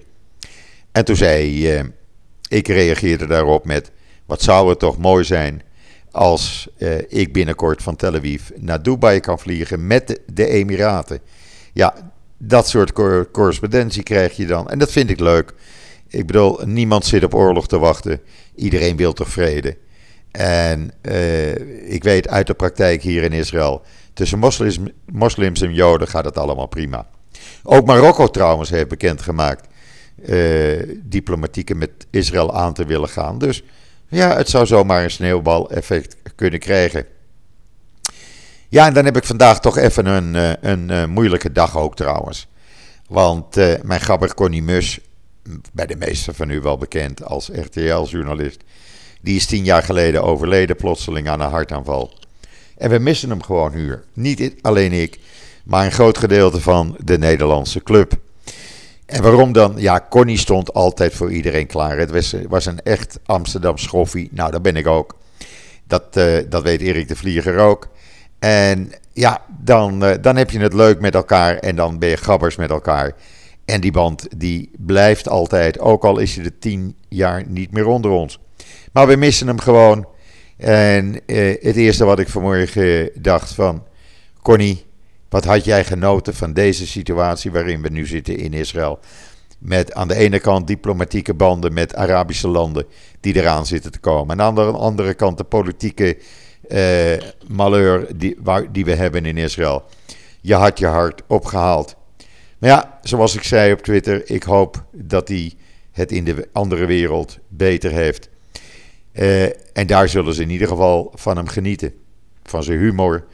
En 0.91 1.05
toen 1.05 1.15
zei 1.15 1.73
uh, 1.77 1.83
ik 2.47 2.67
reageerde 2.67 3.25
daarop 3.25 3.65
met: 3.65 3.91
wat 4.25 4.41
zou 4.41 4.69
het 4.69 4.79
toch 4.79 4.97
mooi 4.97 5.23
zijn 5.23 5.61
als 6.11 6.67
uh, 6.77 6.97
ik 7.07 7.33
binnenkort 7.33 7.83
van 7.83 7.95
Tel 7.95 8.15
Aviv 8.15 8.41
naar 8.55 8.83
Dubai 8.83 9.19
kan 9.19 9.39
vliegen 9.39 9.87
met 9.87 10.19
de, 10.33 10.47
Emiraten. 10.47 11.19
Ja, 11.73 11.93
dat 12.37 12.67
soort 12.67 12.93
cor 12.93 13.31
correspondentie 13.31 14.03
krijg 14.03 14.35
je 14.35 14.45
dan. 14.45 14.69
En 14.69 14.79
dat 14.79 14.91
vind 14.91 15.09
ik 15.09 15.19
leuk. 15.19 15.53
Ik 16.07 16.25
bedoel, 16.25 16.59
niemand 16.65 17.05
zit 17.05 17.23
op 17.23 17.33
oorlog 17.33 17.67
te 17.67 17.79
wachten. 17.79 18.21
Iedereen 18.55 18.95
wil 18.95 19.13
toch 19.13 19.29
vrede. 19.29 19.77
En 20.31 20.91
uh, 21.01 21.91
ik 21.93 22.03
weet 22.03 22.27
uit 22.27 22.47
de 22.47 22.53
praktijk 22.53 23.01
hier 23.01 23.23
in 23.23 23.31
Israël 23.31 23.81
Tussen 24.15 24.39
moslims, 25.11 25.61
en 25.61 25.73
joden 25.73 26.07
gaat 26.07 26.25
het 26.25 26.37
allemaal 26.37 26.67
prima. 26.67 27.07
Ook 27.63 27.85
Marokko 27.85 28.27
trouwens 28.27 28.69
heeft 28.69 28.87
bekendgemaakt 28.87 29.67
uh, 30.25 30.97
diplomatieke 31.03 31.75
met 31.75 31.91
Israël 32.09 32.53
aan 32.53 32.73
te 32.73 32.85
willen 32.85 33.09
gaan. 33.09 33.37
Dus 33.37 33.63
ja, 34.07 34.35
het 34.35 34.49
zou 34.49 34.65
zomaar 34.65 35.03
een 35.03 35.11
sneeuwbaleffect 35.11 36.15
kunnen 36.35 36.59
krijgen. 36.59 37.05
Ja, 38.69 38.87
en 38.87 38.93
dan 38.93 39.05
heb 39.05 39.17
ik 39.17 39.23
vandaag 39.23 39.59
toch 39.59 39.77
even 39.77 40.05
een, 40.05 40.35
eh, 40.35 40.71
een, 40.71 40.89
eh, 40.89 41.05
moeilijke 41.05 41.51
dag 41.51 41.77
ook 41.77 41.95
trouwens. 41.95 42.47
Want 43.07 43.55
mijn 43.83 44.01
gabber 44.01 44.33
Connie 44.33 44.63
Mus, 44.63 44.99
bij 45.73 45.85
de 45.85 45.95
meesten 45.95 46.35
van 46.35 46.49
u 46.49 46.61
wel 46.61 46.77
bekend 46.77 47.23
als 47.23 47.49
RTL-journalist, 47.53 48.63
die 49.21 49.35
is 49.35 49.45
tien 49.45 49.63
jaar 49.63 49.83
geleden 49.83 50.23
overleden 50.23 50.75
plotseling 50.75 51.29
aan 51.29 51.41
een 51.41 51.49
hartaanval. 51.49 52.24
En 52.77 52.89
we 52.89 52.99
missen 52.99 53.29
hem 53.29 53.43
gewoon 53.43 53.73
hier. 53.73 54.03
Niet 54.13 54.53
alleen 54.61 54.91
ik, 54.91 55.19
maar 55.63 55.85
een 55.85 55.91
groot 55.91 56.17
gedeelte 56.17 56.61
van 56.61 56.97
de 57.03 57.17
Nederlandse 57.17 57.83
club. 57.83 58.13
En 59.05 59.21
waarom 59.21 59.51
dan? 59.51 59.73
Ja, 59.77 60.05
Connie 60.09 60.37
stond 60.37 60.73
altijd 60.73 61.13
voor 61.13 61.31
iedereen 61.31 61.67
klaar. 61.67 61.97
Het 61.97 62.11
was, 62.11 62.35
was 62.49 62.65
een 62.65 62.81
echt 62.81 63.19
Amsterdam 63.25 63.77
schoffie. 63.77 64.29
Nou, 64.31 64.51
dat 64.51 64.61
ben 64.61 64.75
ik 64.75 64.87
ook. 64.87 65.17
Dat, 65.87 66.17
uh, 66.17 66.37
dat 66.49 66.63
weet 66.63 66.81
Erik 66.81 67.07
de 67.07 67.15
Vlieger 67.15 67.57
ook. 67.57 67.87
En 68.39 68.91
ja, 69.13 69.41
dan, 69.59 70.03
uh, 70.03 70.11
dan 70.21 70.35
heb 70.35 70.51
je 70.51 70.59
het 70.59 70.73
leuk 70.73 70.99
met 70.99 71.15
elkaar 71.15 71.57
en 71.57 71.75
dan 71.75 71.99
ben 71.99 72.09
je 72.09 72.17
gabbers 72.17 72.55
met 72.55 72.69
elkaar. 72.69 73.15
En 73.65 73.81
die 73.81 73.91
band 73.91 74.27
die 74.37 74.71
blijft 74.77 75.27
altijd, 75.29 75.79
ook 75.79 76.03
al 76.03 76.17
is 76.17 76.35
je 76.35 76.41
de 76.41 76.57
tien 76.57 76.95
jaar 77.09 77.43
niet 77.47 77.71
meer 77.71 77.87
onder 77.87 78.11
ons. 78.11 78.39
Maar 78.93 79.07
we 79.07 79.15
missen 79.15 79.47
hem 79.47 79.59
gewoon. 79.59 80.07
En 80.57 81.25
eh, 81.25 81.55
het 81.61 81.75
eerste 81.75 82.05
wat 82.05 82.19
ik 82.19 82.29
vanmorgen 82.29 83.09
dacht 83.15 83.53
van, 83.53 83.83
Connie, 84.41 84.85
wat 85.29 85.45
had 85.45 85.65
jij 85.65 85.85
genoten 85.85 86.33
van 86.33 86.53
deze 86.53 86.87
situatie 86.87 87.51
waarin 87.51 87.81
we 87.81 87.89
nu 87.89 88.05
zitten 88.05 88.37
in 88.37 88.53
Israël? 88.53 88.99
Met 89.59 89.93
aan 89.93 90.07
de 90.07 90.15
ene 90.15 90.39
kant 90.39 90.67
diplomatieke 90.67 91.33
banden 91.33 91.73
met 91.73 91.95
Arabische 91.95 92.47
landen 92.47 92.85
die 93.19 93.35
eraan 93.35 93.65
zitten 93.65 93.91
te 93.91 93.99
komen. 93.99 94.39
En 94.39 94.45
aan 94.45 94.55
de 94.55 94.61
andere 94.61 95.13
kant 95.13 95.37
de 95.37 95.43
politieke 95.43 96.17
uh, 96.69 97.17
malheur 97.47 98.17
die, 98.17 98.37
die 98.71 98.85
we 98.85 98.95
hebben 98.95 99.25
in 99.25 99.37
Israël. 99.37 99.83
Je 100.41 100.53
had 100.53 100.79
je 100.79 100.85
hart 100.85 101.21
opgehaald. 101.27 101.95
Maar 102.57 102.69
ja, 102.69 102.99
zoals 103.01 103.35
ik 103.35 103.43
zei 103.43 103.71
op 103.71 103.81
Twitter, 103.81 104.29
ik 104.29 104.43
hoop 104.43 104.83
dat 104.91 105.27
hij 105.27 105.53
het 105.91 106.11
in 106.11 106.23
de 106.23 106.49
andere 106.51 106.85
wereld 106.85 107.37
beter 107.47 107.91
heeft. 107.91 108.29
Uh, 109.15 109.43
en 109.77 109.87
daar 109.87 110.09
zullen 110.09 110.33
ze 110.33 110.41
in 110.41 110.49
ieder 110.49 110.67
geval 110.67 111.11
van 111.15 111.37
hem 111.37 111.47
genieten. 111.47 111.93
Van 112.43 112.63
zijn 112.63 112.79
humor, 112.79 113.25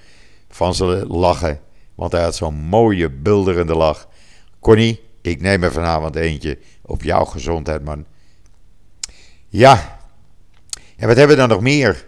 van 0.49 0.75
zijn 0.75 1.07
lachen. 1.07 1.59
Want 1.95 2.11
hij 2.11 2.21
had 2.21 2.35
zo'n 2.35 2.55
mooie, 2.55 3.09
bulderende 3.09 3.75
lach. 3.75 4.07
Connie, 4.59 5.01
ik 5.21 5.41
neem 5.41 5.63
er 5.63 5.71
vanavond 5.71 6.15
eentje 6.15 6.57
op 6.81 7.03
jouw 7.03 7.25
gezondheid, 7.25 7.83
man. 7.83 8.05
Ja. 9.47 9.99
En 10.97 11.07
wat 11.07 11.17
hebben 11.17 11.35
we 11.35 11.41
dan 11.41 11.49
nog 11.49 11.61
meer? 11.61 12.05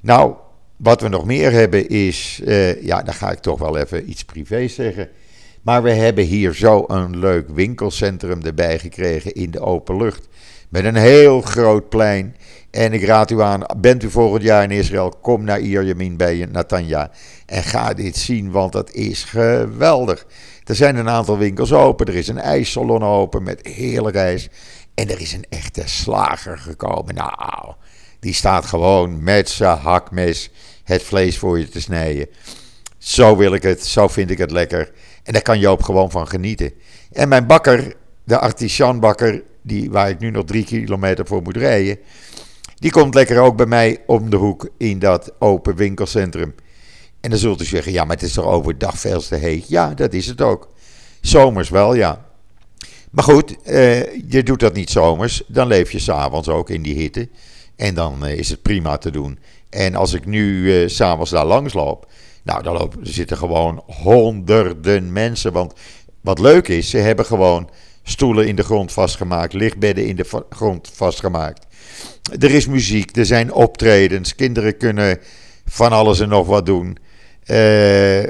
Nou, 0.00 0.34
wat 0.76 1.00
we 1.00 1.08
nog 1.08 1.24
meer 1.24 1.52
hebben 1.52 1.88
is, 1.88 2.40
uh, 2.44 2.82
ja, 2.82 3.02
dan 3.02 3.14
ga 3.14 3.30
ik 3.30 3.38
toch 3.38 3.58
wel 3.58 3.76
even 3.76 4.10
iets 4.10 4.24
privé 4.24 4.68
zeggen. 4.68 5.08
Maar 5.62 5.82
we 5.82 5.90
hebben 5.90 6.24
hier 6.24 6.54
zo 6.54 6.84
een 6.86 7.18
leuk 7.18 7.48
winkelcentrum 7.48 8.42
erbij 8.42 8.78
gekregen 8.78 9.32
in 9.32 9.50
de 9.50 9.60
open 9.60 9.96
lucht. 9.96 10.28
Met 10.68 10.84
een 10.84 10.96
heel 10.96 11.40
groot 11.40 11.88
plein. 11.88 12.36
En 12.72 12.92
ik 12.92 13.04
raad 13.04 13.30
u 13.30 13.40
aan, 13.40 13.62
bent 13.76 14.02
u 14.02 14.10
volgend 14.10 14.42
jaar 14.42 14.62
in 14.62 14.70
Israël, 14.70 15.08
kom 15.20 15.44
naar 15.44 15.60
Ierjemien 15.60 16.16
bij 16.16 16.48
Natanja. 16.52 17.10
En 17.46 17.62
ga 17.62 17.94
dit 17.94 18.16
zien, 18.16 18.50
want 18.50 18.72
dat 18.72 18.92
is 18.92 19.24
geweldig. 19.24 20.26
Er 20.64 20.74
zijn 20.74 20.96
een 20.96 21.08
aantal 21.08 21.38
winkels 21.38 21.72
open. 21.72 22.06
Er 22.06 22.14
is 22.14 22.28
een 22.28 22.38
ijssalon 22.38 23.02
open 23.02 23.42
met 23.42 23.66
heerlijk 23.66 24.16
ijs. 24.16 24.48
En 24.94 25.10
er 25.10 25.20
is 25.20 25.32
een 25.32 25.44
echte 25.48 25.82
slager 25.84 26.58
gekomen. 26.58 27.14
Nou, 27.14 27.74
die 28.20 28.34
staat 28.34 28.66
gewoon 28.66 29.22
met 29.22 29.48
zijn 29.48 29.78
hakmes 29.78 30.50
het 30.84 31.02
vlees 31.02 31.38
voor 31.38 31.58
je 31.58 31.68
te 31.68 31.80
snijden. 31.80 32.26
Zo 32.98 33.36
wil 33.36 33.54
ik 33.54 33.62
het, 33.62 33.86
zo 33.86 34.08
vind 34.08 34.30
ik 34.30 34.38
het 34.38 34.50
lekker. 34.50 34.92
En 35.22 35.32
daar 35.32 35.42
kan 35.42 35.58
Joop 35.58 35.82
gewoon 35.82 36.10
van 36.10 36.28
genieten. 36.28 36.72
En 37.12 37.28
mijn 37.28 37.46
bakker, 37.46 37.94
de 38.24 38.38
artisanbakker, 38.38 39.42
die, 39.62 39.90
waar 39.90 40.08
ik 40.08 40.18
nu 40.18 40.30
nog 40.30 40.44
drie 40.44 40.64
kilometer 40.64 41.26
voor 41.26 41.42
moet 41.42 41.56
rijden, 41.56 41.98
die 42.82 42.90
komt 42.90 43.14
lekker 43.14 43.40
ook 43.40 43.56
bij 43.56 43.66
mij 43.66 43.98
om 44.06 44.30
de 44.30 44.36
hoek 44.36 44.68
in 44.76 44.98
dat 44.98 45.32
open 45.38 45.76
winkelcentrum. 45.76 46.54
En 47.20 47.30
dan 47.30 47.38
zult 47.38 47.60
u 47.60 47.64
zeggen, 47.64 47.92
ja, 47.92 48.04
maar 48.04 48.16
het 48.16 48.24
is 48.24 48.32
toch 48.32 48.44
overdag 48.44 48.98
veel 48.98 49.20
te 49.20 49.36
heet? 49.36 49.68
Ja, 49.68 49.94
dat 49.94 50.12
is 50.12 50.26
het 50.26 50.40
ook. 50.40 50.68
Zomers 51.20 51.68
wel, 51.68 51.94
ja. 51.94 52.24
Maar 53.10 53.24
goed, 53.24 53.62
eh, 53.62 54.14
je 54.30 54.42
doet 54.42 54.60
dat 54.60 54.74
niet 54.74 54.90
zomers, 54.90 55.42
dan 55.46 55.66
leef 55.66 55.92
je 55.92 55.98
s'avonds 55.98 56.48
ook 56.48 56.70
in 56.70 56.82
die 56.82 56.94
hitte. 56.94 57.28
En 57.76 57.94
dan 57.94 58.26
eh, 58.26 58.38
is 58.38 58.48
het 58.48 58.62
prima 58.62 58.98
te 58.98 59.10
doen. 59.10 59.38
En 59.70 59.94
als 59.94 60.12
ik 60.12 60.26
nu 60.26 60.74
eh, 60.82 60.88
s'avonds 60.88 61.30
daar 61.30 61.46
langs 61.46 61.72
loop, 61.72 62.10
nou, 62.42 62.62
dan 62.62 62.80
er 62.80 62.88
zitten 63.02 63.36
gewoon 63.36 63.82
honderden 63.86 65.12
mensen. 65.12 65.52
Want 65.52 65.72
wat 66.20 66.38
leuk 66.38 66.68
is, 66.68 66.90
ze 66.90 66.98
hebben 66.98 67.24
gewoon 67.24 67.70
stoelen 68.02 68.46
in 68.46 68.56
de 68.56 68.64
grond 68.64 68.92
vastgemaakt, 68.92 69.52
lichtbedden 69.52 70.06
in 70.06 70.16
de 70.16 70.44
grond 70.50 70.90
vastgemaakt. 70.92 71.66
Er 72.30 72.50
is 72.50 72.66
muziek, 72.66 73.16
er 73.16 73.26
zijn 73.26 73.52
optredens, 73.52 74.34
kinderen 74.34 74.76
kunnen 74.76 75.18
van 75.66 75.92
alles 75.92 76.20
en 76.20 76.28
nog 76.28 76.46
wat 76.46 76.66
doen. 76.66 76.96
Uh, 77.46 78.22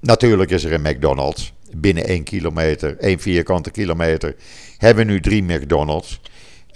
natuurlijk 0.00 0.50
is 0.50 0.64
er 0.64 0.72
een 0.72 0.82
McDonald's. 0.82 1.52
Binnen 1.76 2.04
één 2.04 2.22
kilometer, 2.22 2.96
één 2.98 3.20
vierkante 3.20 3.70
kilometer, 3.70 4.34
hebben 4.76 5.06
we 5.06 5.12
nu 5.12 5.20
drie 5.20 5.42
McDonald's. 5.42 6.20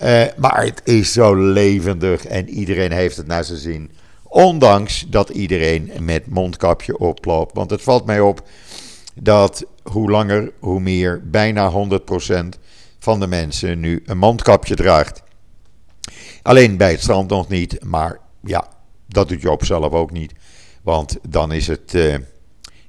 Uh, 0.02 0.22
maar 0.36 0.64
het 0.64 0.80
is 0.84 1.12
zo 1.12 1.34
levendig 1.34 2.26
en 2.26 2.48
iedereen 2.48 2.92
heeft 2.92 3.16
het 3.16 3.26
naar 3.26 3.44
zijn 3.44 3.58
zin. 3.58 3.90
Ondanks 4.22 5.06
dat 5.08 5.28
iedereen 5.28 5.90
met 6.00 6.26
mondkapje 6.26 6.98
oploopt. 6.98 7.54
Want 7.54 7.70
het 7.70 7.82
valt 7.82 8.06
mij 8.06 8.20
op 8.20 8.42
dat 9.14 9.64
hoe 9.82 10.10
langer, 10.10 10.52
hoe 10.58 10.80
meer, 10.80 11.22
bijna 11.24 11.72
100% 11.72 12.44
van 12.98 13.20
de 13.20 13.26
mensen 13.26 13.80
nu 13.80 14.02
een 14.06 14.18
mondkapje 14.18 14.74
draagt. 14.74 15.22
Alleen 16.44 16.76
bij 16.76 16.90
het 16.90 17.00
strand 17.00 17.30
nog 17.30 17.48
niet, 17.48 17.84
maar 17.84 18.18
ja, 18.42 18.68
dat 19.06 19.28
doet 19.28 19.42
Joop 19.42 19.64
zelf 19.64 19.92
ook 19.92 20.10
niet. 20.10 20.32
Want 20.82 21.18
dan 21.28 21.52
is 21.52 21.66
het, 21.66 21.94
uh, 21.94 22.16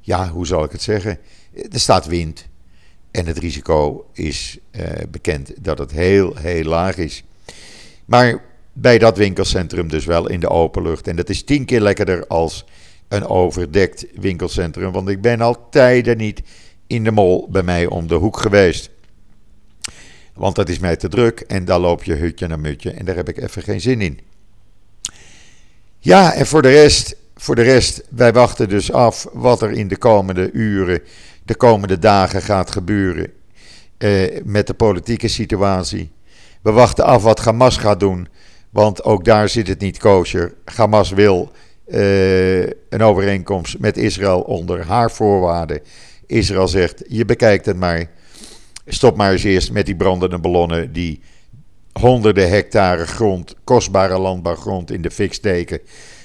ja, 0.01 0.29
hoe 0.29 0.47
zal 0.47 0.63
ik 0.63 0.71
het 0.71 0.81
zeggen? 0.81 1.19
Er 1.71 1.79
staat 1.79 2.05
wind 2.05 2.47
en 3.11 3.25
het 3.25 3.37
risico 3.37 4.05
is 4.13 4.57
uh, 4.71 4.83
bekend 5.09 5.53
dat 5.59 5.77
het 5.77 5.91
heel, 5.91 6.35
heel 6.35 6.63
laag 6.63 6.97
is. 6.97 7.23
Maar 8.05 8.41
bij 8.73 8.97
dat 8.97 9.17
winkelcentrum 9.17 9.87
dus 9.87 10.05
wel 10.05 10.29
in 10.29 10.39
de 10.39 10.49
open 10.49 10.81
lucht. 10.81 11.07
En 11.07 11.15
dat 11.15 11.29
is 11.29 11.43
tien 11.43 11.65
keer 11.65 11.81
lekkerder 11.81 12.27
als 12.27 12.65
een 13.07 13.27
overdekt 13.27 14.05
winkelcentrum. 14.15 14.91
Want 14.91 15.09
ik 15.09 15.21
ben 15.21 15.41
al 15.41 15.69
tijden 15.69 16.17
niet 16.17 16.41
in 16.87 17.03
de 17.03 17.11
mol 17.11 17.47
bij 17.49 17.63
mij 17.63 17.85
om 17.85 18.07
de 18.07 18.15
hoek 18.15 18.37
geweest. 18.37 18.89
Want 20.35 20.55
dat 20.55 20.69
is 20.69 20.79
mij 20.79 20.95
te 20.95 21.07
druk 21.07 21.39
en 21.39 21.65
daar 21.65 21.79
loop 21.79 22.03
je 22.03 22.13
hutje 22.13 22.47
naar 22.47 22.59
mutje 22.59 22.91
en 22.91 23.05
daar 23.05 23.15
heb 23.15 23.29
ik 23.29 23.37
even 23.37 23.61
geen 23.61 23.81
zin 23.81 24.01
in. 24.01 24.19
Ja, 25.99 26.33
en 26.33 26.45
voor 26.45 26.61
de 26.61 26.69
rest, 26.69 27.15
voor 27.35 27.55
de 27.55 27.61
rest, 27.61 28.03
wij 28.09 28.33
wachten 28.33 28.69
dus 28.69 28.91
af 28.91 29.27
wat 29.33 29.61
er 29.61 29.71
in 29.71 29.87
de 29.87 29.97
komende 29.97 30.51
uren, 30.51 30.99
de 31.43 31.55
komende 31.55 31.99
dagen 31.99 32.41
gaat 32.41 32.71
gebeuren 32.71 33.31
eh, 33.97 34.41
met 34.43 34.67
de 34.67 34.73
politieke 34.73 35.27
situatie. 35.27 36.11
We 36.61 36.71
wachten 36.71 37.05
af 37.05 37.23
wat 37.23 37.39
Hamas 37.39 37.77
gaat 37.77 37.99
doen, 37.99 38.27
want 38.69 39.03
ook 39.03 39.25
daar 39.25 39.49
zit 39.49 39.67
het 39.67 39.79
niet 39.79 39.97
kosher. 39.97 40.53
Hamas 40.65 41.09
wil 41.09 41.51
uh, 41.87 42.61
een 42.63 43.01
overeenkomst 43.01 43.79
met 43.79 43.97
Israël 43.97 44.41
onder 44.41 44.85
haar 44.85 45.11
voorwaarden. 45.11 45.81
Israël 46.25 46.67
zegt: 46.67 47.03
je 47.07 47.25
bekijkt 47.25 47.65
het 47.65 47.77
maar. 47.77 48.09
Stop 48.87 49.17
maar 49.17 49.31
eens 49.31 49.43
eerst 49.43 49.71
met 49.71 49.85
die 49.85 49.95
brandende 49.95 50.39
ballonnen 50.39 50.93
die 50.93 51.21
honderden 51.99 52.49
hectare 52.49 53.05
grond, 53.05 53.55
kostbare 53.63 54.19
landbouwgrond 54.19 54.91
in 54.91 55.01
de 55.01 55.11
fik 55.11 55.33
steken. 55.33 55.79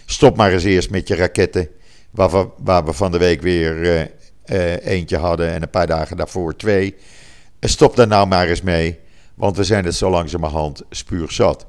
Stop 0.06 0.36
maar 0.36 0.52
eens 0.52 0.64
eerst 0.64 0.90
met 0.90 1.08
je 1.08 1.14
raketten, 1.14 1.68
waar 2.10 2.30
we, 2.30 2.48
waar 2.58 2.84
we 2.84 2.92
van 2.92 3.12
de 3.12 3.18
week 3.18 3.42
weer 3.42 3.76
uh, 3.76 4.00
uh, 4.00 4.86
eentje 4.86 5.16
hadden 5.16 5.50
en 5.50 5.62
een 5.62 5.70
paar 5.70 5.86
dagen 5.86 6.16
daarvoor 6.16 6.56
twee. 6.56 6.94
Stop 7.60 7.96
daar 7.96 8.06
nou 8.06 8.26
maar 8.26 8.48
eens 8.48 8.62
mee, 8.62 8.98
want 9.34 9.56
we 9.56 9.64
zijn 9.64 9.84
het 9.84 9.94
zo 9.94 10.10
langzamerhand 10.10 10.82
spuurzat. 10.90 11.66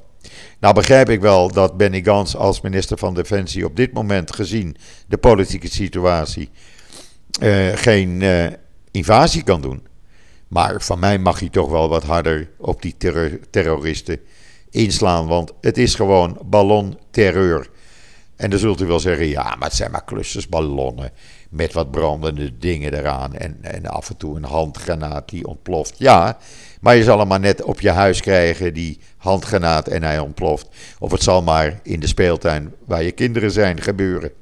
Nou 0.60 0.74
begrijp 0.74 1.08
ik 1.08 1.20
wel 1.20 1.52
dat 1.52 1.76
Benny 1.76 2.02
Gans 2.02 2.36
als 2.36 2.60
minister 2.60 2.98
van 2.98 3.14
Defensie 3.14 3.64
op 3.64 3.76
dit 3.76 3.92
moment 3.92 4.34
gezien 4.34 4.76
de 5.06 5.18
politieke 5.18 5.68
situatie 5.68 6.50
uh, 7.42 7.68
geen 7.74 8.22
invasie 8.90 9.42
kan 9.42 9.60
doen. 9.60 9.90
Maar 10.52 10.82
van 10.82 10.98
mij 10.98 11.18
mag 11.18 11.40
hij 11.40 11.48
toch 11.48 11.70
wel 11.70 11.88
wat 11.88 12.02
harder 12.02 12.50
op 12.58 12.82
die 12.82 12.94
terror 12.98 13.38
terroristen 13.50 14.20
inslaan. 14.70 15.26
Want 15.26 15.52
het 15.60 15.78
is 15.78 15.94
gewoon 15.94 16.38
ballonterreur. 16.44 17.70
En 18.36 18.50
dan 18.50 18.58
zult 18.58 18.80
u 18.80 18.86
wel 18.86 19.00
zeggen: 19.00 19.26
ja, 19.26 19.42
maar 19.42 19.68
het 19.68 19.76
zijn 19.76 19.90
maar 19.90 20.04
klusjesballonnen. 20.04 21.10
Met 21.50 21.72
wat 21.72 21.90
brandende 21.90 22.58
dingen 22.58 22.94
eraan. 22.94 23.34
En, 23.34 23.58
en 23.60 23.86
af 23.86 24.08
en 24.08 24.16
toe 24.16 24.36
een 24.36 24.44
handgranaat 24.44 25.28
die 25.28 25.46
ontploft. 25.46 25.94
Ja, 25.98 26.38
maar 26.80 26.96
je 26.96 27.02
zal 27.02 27.18
hem 27.18 27.28
maar 27.28 27.40
net 27.40 27.62
op 27.62 27.80
je 27.80 27.90
huis 27.90 28.20
krijgen, 28.20 28.74
die 28.74 28.98
handgranaat, 29.16 29.88
en 29.88 30.02
hij 30.02 30.18
ontploft. 30.18 30.68
Of 30.98 31.10
het 31.10 31.22
zal 31.22 31.42
maar 31.42 31.80
in 31.82 32.00
de 32.00 32.06
speeltuin 32.06 32.74
waar 32.86 33.02
je 33.02 33.12
kinderen 33.12 33.50
zijn 33.50 33.80
gebeuren. 33.80 34.32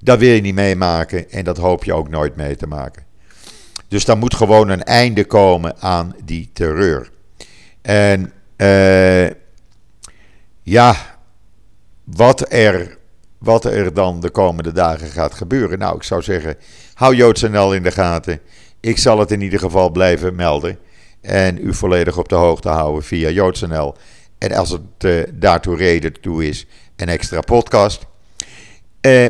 Dat 0.00 0.18
wil 0.18 0.34
je 0.34 0.40
niet 0.40 0.54
meemaken 0.54 1.30
en 1.30 1.44
dat 1.44 1.56
hoop 1.56 1.84
je 1.84 1.94
ook 1.94 2.08
nooit 2.08 2.36
mee 2.36 2.56
te 2.56 2.66
maken. 2.66 3.07
Dus 3.88 4.04
daar 4.04 4.18
moet 4.18 4.34
gewoon 4.34 4.68
een 4.68 4.84
einde 4.84 5.24
komen 5.24 5.80
aan 5.80 6.14
die 6.24 6.50
terreur. 6.52 7.10
En 7.82 8.32
uh, 8.56 9.30
ja, 10.62 10.96
wat 12.04 12.52
er, 12.52 12.98
wat 13.38 13.64
er 13.64 13.94
dan 13.94 14.20
de 14.20 14.30
komende 14.30 14.72
dagen 14.72 15.08
gaat 15.08 15.34
gebeuren. 15.34 15.78
Nou, 15.78 15.96
ik 15.96 16.02
zou 16.02 16.22
zeggen, 16.22 16.56
hou 16.94 17.14
JoodsNL 17.14 17.74
in 17.74 17.82
de 17.82 17.90
gaten. 17.90 18.40
Ik 18.80 18.98
zal 18.98 19.18
het 19.18 19.30
in 19.30 19.40
ieder 19.40 19.58
geval 19.58 19.90
blijven 19.90 20.34
melden. 20.34 20.78
En 21.20 21.66
u 21.66 21.74
volledig 21.74 22.18
op 22.18 22.28
de 22.28 22.34
hoogte 22.34 22.68
houden 22.68 23.04
via 23.04 23.28
JoodsNL. 23.28 23.94
En 24.38 24.52
als 24.52 24.70
het 24.70 25.04
uh, 25.04 25.22
daartoe 25.34 25.76
reden 25.76 26.20
toe 26.20 26.48
is, 26.48 26.66
een 26.96 27.08
extra 27.08 27.40
podcast. 27.40 28.06
Uh, 29.00 29.26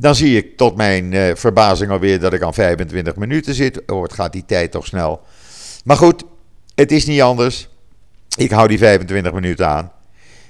dan 0.00 0.14
zie 0.14 0.36
ik 0.36 0.56
tot 0.56 0.76
mijn 0.76 1.12
uh, 1.12 1.34
verbazing 1.34 1.90
alweer 1.90 2.20
dat 2.20 2.32
ik 2.32 2.42
aan 2.42 2.54
25 2.54 3.16
minuten 3.16 3.54
zit. 3.54 3.90
Oh, 3.90 4.02
het 4.02 4.12
gaat 4.12 4.32
die 4.32 4.44
tijd 4.44 4.70
toch 4.70 4.86
snel. 4.86 5.22
Maar 5.84 5.96
goed, 5.96 6.24
het 6.74 6.92
is 6.92 7.06
niet 7.06 7.20
anders. 7.20 7.68
Ik 8.36 8.50
hou 8.50 8.68
die 8.68 8.78
25 8.78 9.32
minuten 9.32 9.68
aan. 9.68 9.92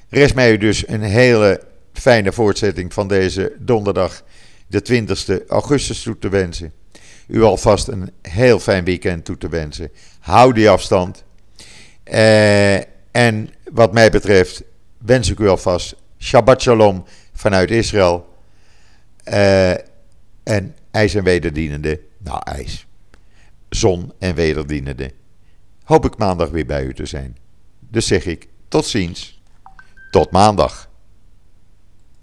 Rest 0.08 0.34
mij 0.34 0.58
dus 0.58 0.88
een 0.88 1.02
hele 1.02 1.60
fijne 1.92 2.32
voortzetting 2.32 2.92
van 2.92 3.08
deze 3.08 3.52
donderdag, 3.58 4.22
de 4.66 4.82
20 4.82 5.48
augustus, 5.48 6.02
toe 6.02 6.18
te 6.18 6.28
wensen. 6.28 6.72
U 7.26 7.42
alvast 7.42 7.88
een 7.88 8.10
heel 8.22 8.58
fijn 8.58 8.84
weekend 8.84 9.24
toe 9.24 9.38
te 9.38 9.48
wensen. 9.48 9.90
Hou 10.20 10.52
die 10.52 10.70
afstand. 10.70 11.24
Eh, 12.02 12.76
en 13.10 13.50
wat 13.72 13.92
mij 13.92 14.10
betreft 14.10 14.62
wens 14.98 15.30
ik 15.30 15.38
u 15.38 15.48
alvast 15.48 15.94
Shabbat 16.18 16.62
Shalom 16.62 17.04
vanuit 17.34 17.70
Israël. 17.70 18.27
Uh, 19.30 19.70
en 20.42 20.74
ijs 20.90 21.14
en 21.14 21.24
wederdienende, 21.24 22.00
nou 22.18 22.40
ijs, 22.44 22.86
zon 23.68 24.12
en 24.18 24.34
wederdienende. 24.34 25.12
Hoop 25.84 26.04
ik 26.04 26.16
maandag 26.16 26.50
weer 26.50 26.66
bij 26.66 26.84
u 26.84 26.94
te 26.94 27.06
zijn. 27.06 27.36
Dus 27.78 28.06
zeg 28.06 28.26
ik 28.26 28.48
tot 28.68 28.84
ziens, 28.86 29.42
tot 30.10 30.30
maandag. 30.30 30.87